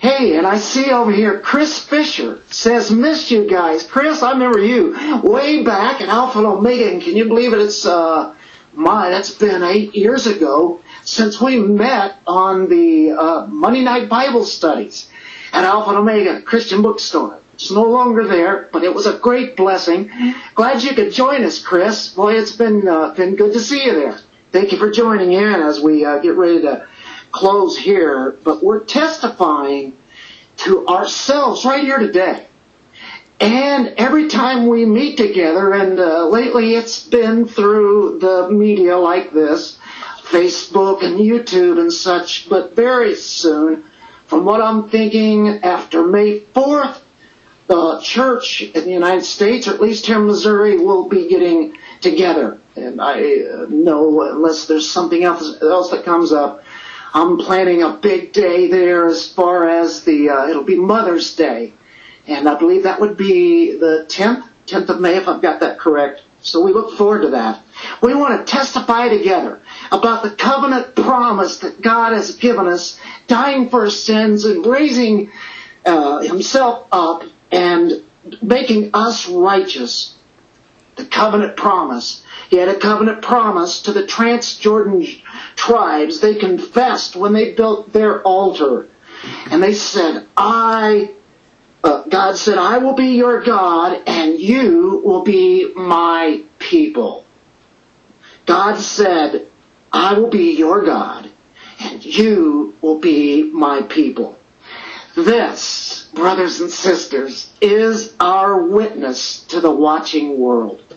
Hey, 0.00 0.36
and 0.36 0.46
I 0.46 0.58
see 0.58 0.92
over 0.92 1.10
here 1.10 1.40
Chris 1.40 1.84
Fisher 1.84 2.40
says, 2.50 2.88
missed 2.92 3.32
you 3.32 3.50
guys. 3.50 3.82
Chris, 3.82 4.22
I 4.22 4.30
remember 4.30 4.60
you 4.60 4.96
way 5.24 5.64
back 5.64 6.00
at 6.00 6.08
Alpha 6.08 6.38
and 6.38 6.46
Omega, 6.46 6.88
and 6.88 7.02
can 7.02 7.16
you 7.16 7.24
believe 7.24 7.52
it? 7.52 7.58
It's, 7.58 7.84
uh, 7.84 8.32
my, 8.74 9.10
that's 9.10 9.34
been 9.34 9.64
eight 9.64 9.96
years 9.96 10.28
ago 10.28 10.80
since 11.02 11.40
we 11.40 11.58
met 11.58 12.20
on 12.28 12.68
the, 12.68 13.10
uh, 13.10 13.46
Monday 13.48 13.82
night 13.82 14.08
Bible 14.08 14.44
studies 14.44 15.10
at 15.52 15.64
Alpha 15.64 15.90
and 15.90 15.98
Omega 15.98 16.42
Christian 16.42 16.80
Bookstore. 16.80 17.40
It's 17.54 17.72
no 17.72 17.82
longer 17.82 18.24
there, 18.28 18.68
but 18.72 18.84
it 18.84 18.94
was 18.94 19.06
a 19.06 19.18
great 19.18 19.56
blessing. 19.56 20.12
Glad 20.54 20.84
you 20.84 20.94
could 20.94 21.12
join 21.12 21.42
us, 21.42 21.60
Chris. 21.60 22.14
Boy, 22.14 22.34
it's 22.34 22.54
been 22.54 22.86
uh, 22.86 23.14
been 23.14 23.34
good 23.34 23.52
to 23.52 23.58
see 23.58 23.84
you 23.84 23.94
there. 23.94 24.20
Thank 24.52 24.70
you 24.70 24.78
for 24.78 24.92
joining 24.92 25.32
in 25.32 25.54
as 25.60 25.80
we 25.80 26.04
uh, 26.04 26.20
get 26.20 26.36
ready 26.36 26.62
to 26.62 26.86
close 27.38 27.78
here. 27.78 28.32
But 28.42 28.62
we're 28.62 28.84
testifying 28.84 29.96
to 30.58 30.86
ourselves 30.88 31.64
right 31.64 31.84
here 31.84 31.98
today. 31.98 32.46
And 33.40 33.94
every 33.96 34.28
time 34.28 34.66
we 34.66 34.84
meet 34.84 35.16
together, 35.16 35.72
and 35.72 36.00
uh, 36.00 36.26
lately 36.26 36.74
it's 36.74 37.06
been 37.06 37.46
through 37.46 38.18
the 38.18 38.50
media 38.50 38.96
like 38.98 39.32
this, 39.32 39.78
Facebook 40.24 41.04
and 41.04 41.20
YouTube 41.20 41.80
and 41.80 41.92
such, 41.92 42.48
but 42.48 42.74
very 42.74 43.14
soon, 43.14 43.84
from 44.26 44.44
what 44.44 44.60
I'm 44.60 44.90
thinking, 44.90 45.60
after 45.62 46.04
May 46.04 46.40
4th, 46.40 47.00
the 47.68 48.00
church 48.02 48.62
in 48.62 48.84
the 48.84 48.90
United 48.90 49.24
States, 49.24 49.68
or 49.68 49.74
at 49.74 49.80
least 49.80 50.06
here 50.06 50.16
in 50.16 50.26
Missouri, 50.26 50.78
will 50.78 51.08
be 51.08 51.28
getting 51.28 51.76
together. 52.00 52.58
And 52.74 53.00
I 53.00 53.20
uh, 53.20 53.66
know, 53.68 54.22
unless 54.22 54.66
there's 54.66 54.90
something 54.90 55.22
else, 55.22 55.62
else 55.62 55.90
that 55.90 56.04
comes 56.04 56.32
up, 56.32 56.64
I'm 57.18 57.36
planning 57.36 57.82
a 57.82 57.94
big 57.94 58.32
day 58.32 58.68
there 58.68 59.08
as 59.08 59.28
far 59.28 59.68
as 59.68 60.04
the, 60.04 60.30
uh, 60.30 60.46
it'll 60.46 60.62
be 60.62 60.76
Mother's 60.76 61.34
Day. 61.34 61.72
And 62.28 62.48
I 62.48 62.56
believe 62.56 62.84
that 62.84 63.00
would 63.00 63.16
be 63.16 63.76
the 63.76 64.06
10th, 64.08 64.48
10th 64.66 64.88
of 64.88 65.00
May, 65.00 65.16
if 65.16 65.26
I've 65.26 65.42
got 65.42 65.58
that 65.60 65.80
correct. 65.80 66.22
So 66.42 66.64
we 66.64 66.72
look 66.72 66.96
forward 66.96 67.22
to 67.22 67.30
that. 67.30 67.60
We 68.00 68.14
want 68.14 68.46
to 68.46 68.52
testify 68.52 69.08
together 69.08 69.60
about 69.90 70.22
the 70.22 70.30
covenant 70.30 70.94
promise 70.94 71.58
that 71.58 71.82
God 71.82 72.12
has 72.12 72.36
given 72.36 72.68
us, 72.68 73.00
dying 73.26 73.68
for 73.68 73.90
sins 73.90 74.44
and 74.44 74.64
raising 74.64 75.32
uh, 75.84 76.20
himself 76.20 76.86
up 76.92 77.24
and 77.50 78.04
making 78.40 78.90
us 78.94 79.28
righteous. 79.28 80.14
The 80.98 81.06
covenant 81.06 81.56
promise. 81.56 82.24
He 82.50 82.56
had 82.56 82.68
a 82.68 82.78
covenant 82.78 83.22
promise 83.22 83.82
to 83.82 83.92
the 83.92 84.02
Transjordan 84.02 85.22
tribes. 85.54 86.20
They 86.20 86.34
confessed 86.34 87.14
when 87.14 87.32
they 87.32 87.52
built 87.54 87.92
their 87.92 88.20
altar. 88.22 88.88
And 89.50 89.62
they 89.62 89.74
said, 89.74 90.26
I, 90.36 91.14
uh, 91.84 92.02
God 92.02 92.36
said, 92.36 92.58
I 92.58 92.78
will 92.78 92.94
be 92.94 93.16
your 93.16 93.42
God 93.42 94.02
and 94.06 94.40
you 94.40 95.00
will 95.04 95.22
be 95.22 95.72
my 95.74 96.42
people. 96.58 97.24
God 98.46 98.78
said, 98.78 99.46
I 99.92 100.18
will 100.18 100.30
be 100.30 100.52
your 100.56 100.84
God 100.84 101.30
and 101.80 102.04
you 102.04 102.74
will 102.80 102.98
be 102.98 103.44
my 103.44 103.82
people. 103.82 104.38
This, 105.14 106.08
brothers 106.14 106.60
and 106.60 106.70
sisters, 106.70 107.52
is 107.60 108.14
our 108.20 108.60
witness 108.62 109.44
to 109.46 109.60
the 109.60 109.70
watching 109.70 110.38
world. 110.38 110.87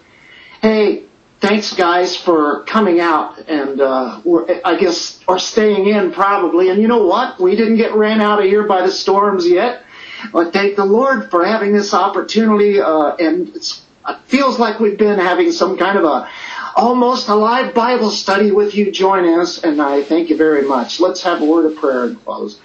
Hey, 0.62 1.06
thanks 1.40 1.74
guys 1.74 2.16
for 2.16 2.62
coming 2.66 3.00
out 3.00 3.50
and 3.50 3.82
uh, 3.82 4.22
I 4.64 4.78
guess 4.80 5.20
or 5.28 5.40
staying 5.40 5.88
in 5.88 6.12
probably. 6.12 6.70
And 6.70 6.80
you 6.80 6.88
know 6.88 7.08
what? 7.08 7.40
We 7.40 7.56
didn't 7.56 7.78
get 7.78 7.96
ran 7.96 8.22
out 8.22 8.38
of 8.38 8.46
here 8.46 8.68
by 8.68 8.86
the 8.86 8.92
storms 8.92 9.48
yet. 9.48 9.84
But 10.32 10.54
thank 10.54 10.76
the 10.76 10.86
Lord 10.86 11.32
for 11.32 11.44
having 11.44 11.74
this 11.74 11.96
opportunity. 11.96 12.80
Uh, 12.80 13.16
and 13.16 13.56
it 13.56 13.82
feels 14.26 14.60
like 14.60 14.80
we've 14.80 15.00
been 15.00 15.18
having 15.18 15.52
some 15.52 15.80
kind 15.80 15.98
of 15.98 16.04
a 16.04 16.30
almost 16.76 17.28
a 17.28 17.36
live 17.36 17.74
Bible 17.74 18.12
study 18.12 18.52
with 18.52 18.76
you 18.76 18.92
Join 18.92 19.28
us. 19.28 19.64
And 19.64 19.82
I 19.82 20.04
thank 20.04 20.30
you 20.30 20.38
very 20.38 20.68
much. 20.68 21.00
Let's 21.00 21.24
have 21.24 21.42
a 21.42 21.46
word 21.46 21.72
of 21.72 21.76
prayer 21.78 22.04
and 22.04 22.24
close. 22.24 22.60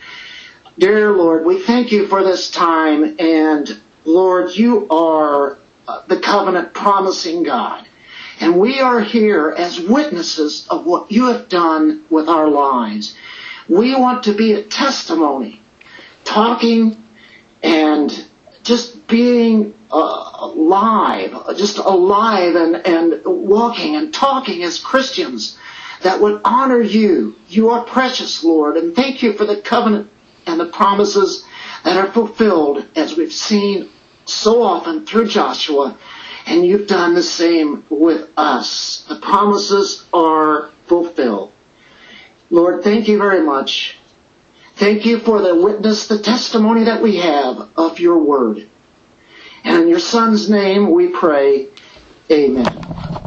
Dear 0.78 1.12
Lord, 1.16 1.46
we 1.46 1.62
thank 1.62 1.92
you 1.92 2.06
for 2.08 2.22
this 2.22 2.50
time 2.50 3.16
and 3.18 3.80
Lord, 4.04 4.54
you 4.54 4.86
are 4.90 5.56
the 6.06 6.20
covenant 6.20 6.74
promising 6.74 7.42
God. 7.42 7.86
And 8.40 8.58
we 8.58 8.80
are 8.80 9.00
here 9.00 9.54
as 9.56 9.80
witnesses 9.80 10.66
of 10.68 10.84
what 10.84 11.10
you 11.10 11.26
have 11.26 11.48
done 11.48 12.04
with 12.10 12.28
our 12.28 12.48
lives. 12.48 13.16
We 13.68 13.94
want 13.94 14.24
to 14.24 14.34
be 14.34 14.52
a 14.52 14.62
testimony, 14.62 15.62
talking 16.24 17.02
and 17.62 18.26
just 18.62 19.06
being 19.06 19.74
uh, 19.90 20.30
alive, 20.40 21.56
just 21.56 21.78
alive 21.78 22.54
and, 22.56 22.86
and 22.86 23.22
walking 23.24 23.96
and 23.96 24.12
talking 24.12 24.62
as 24.62 24.78
Christians 24.78 25.58
that 26.02 26.20
would 26.20 26.40
honor 26.44 26.80
you. 26.80 27.36
You 27.48 27.70
are 27.70 27.84
precious, 27.84 28.44
Lord, 28.44 28.76
and 28.76 28.94
thank 28.94 29.22
you 29.22 29.32
for 29.32 29.44
the 29.44 29.60
covenant 29.60 30.10
and 30.46 30.60
the 30.60 30.66
promises 30.66 31.44
that 31.84 31.96
are 31.96 32.12
fulfilled 32.12 32.86
as 32.94 33.16
we've 33.16 33.32
seen 33.32 33.88
so 34.26 34.62
often 34.62 35.06
through 35.06 35.28
Joshua, 35.28 35.96
and 36.46 36.64
you've 36.64 36.86
done 36.86 37.14
the 37.14 37.22
same 37.22 37.84
with 37.88 38.30
us. 38.36 39.04
The 39.08 39.16
promises 39.16 40.04
are 40.12 40.70
fulfilled. 40.86 41.52
Lord, 42.50 42.84
thank 42.84 43.08
you 43.08 43.18
very 43.18 43.42
much. 43.44 43.98
Thank 44.74 45.06
you 45.06 45.18
for 45.18 45.40
the 45.40 45.54
witness, 45.54 46.06
the 46.06 46.18
testimony 46.18 46.84
that 46.84 47.02
we 47.02 47.16
have 47.16 47.70
of 47.76 47.98
your 47.98 48.18
word. 48.18 48.68
And 49.64 49.82
in 49.82 49.88
your 49.88 49.98
son's 49.98 50.48
name 50.48 50.90
we 50.90 51.08
pray, 51.08 51.68
amen. 52.30 53.25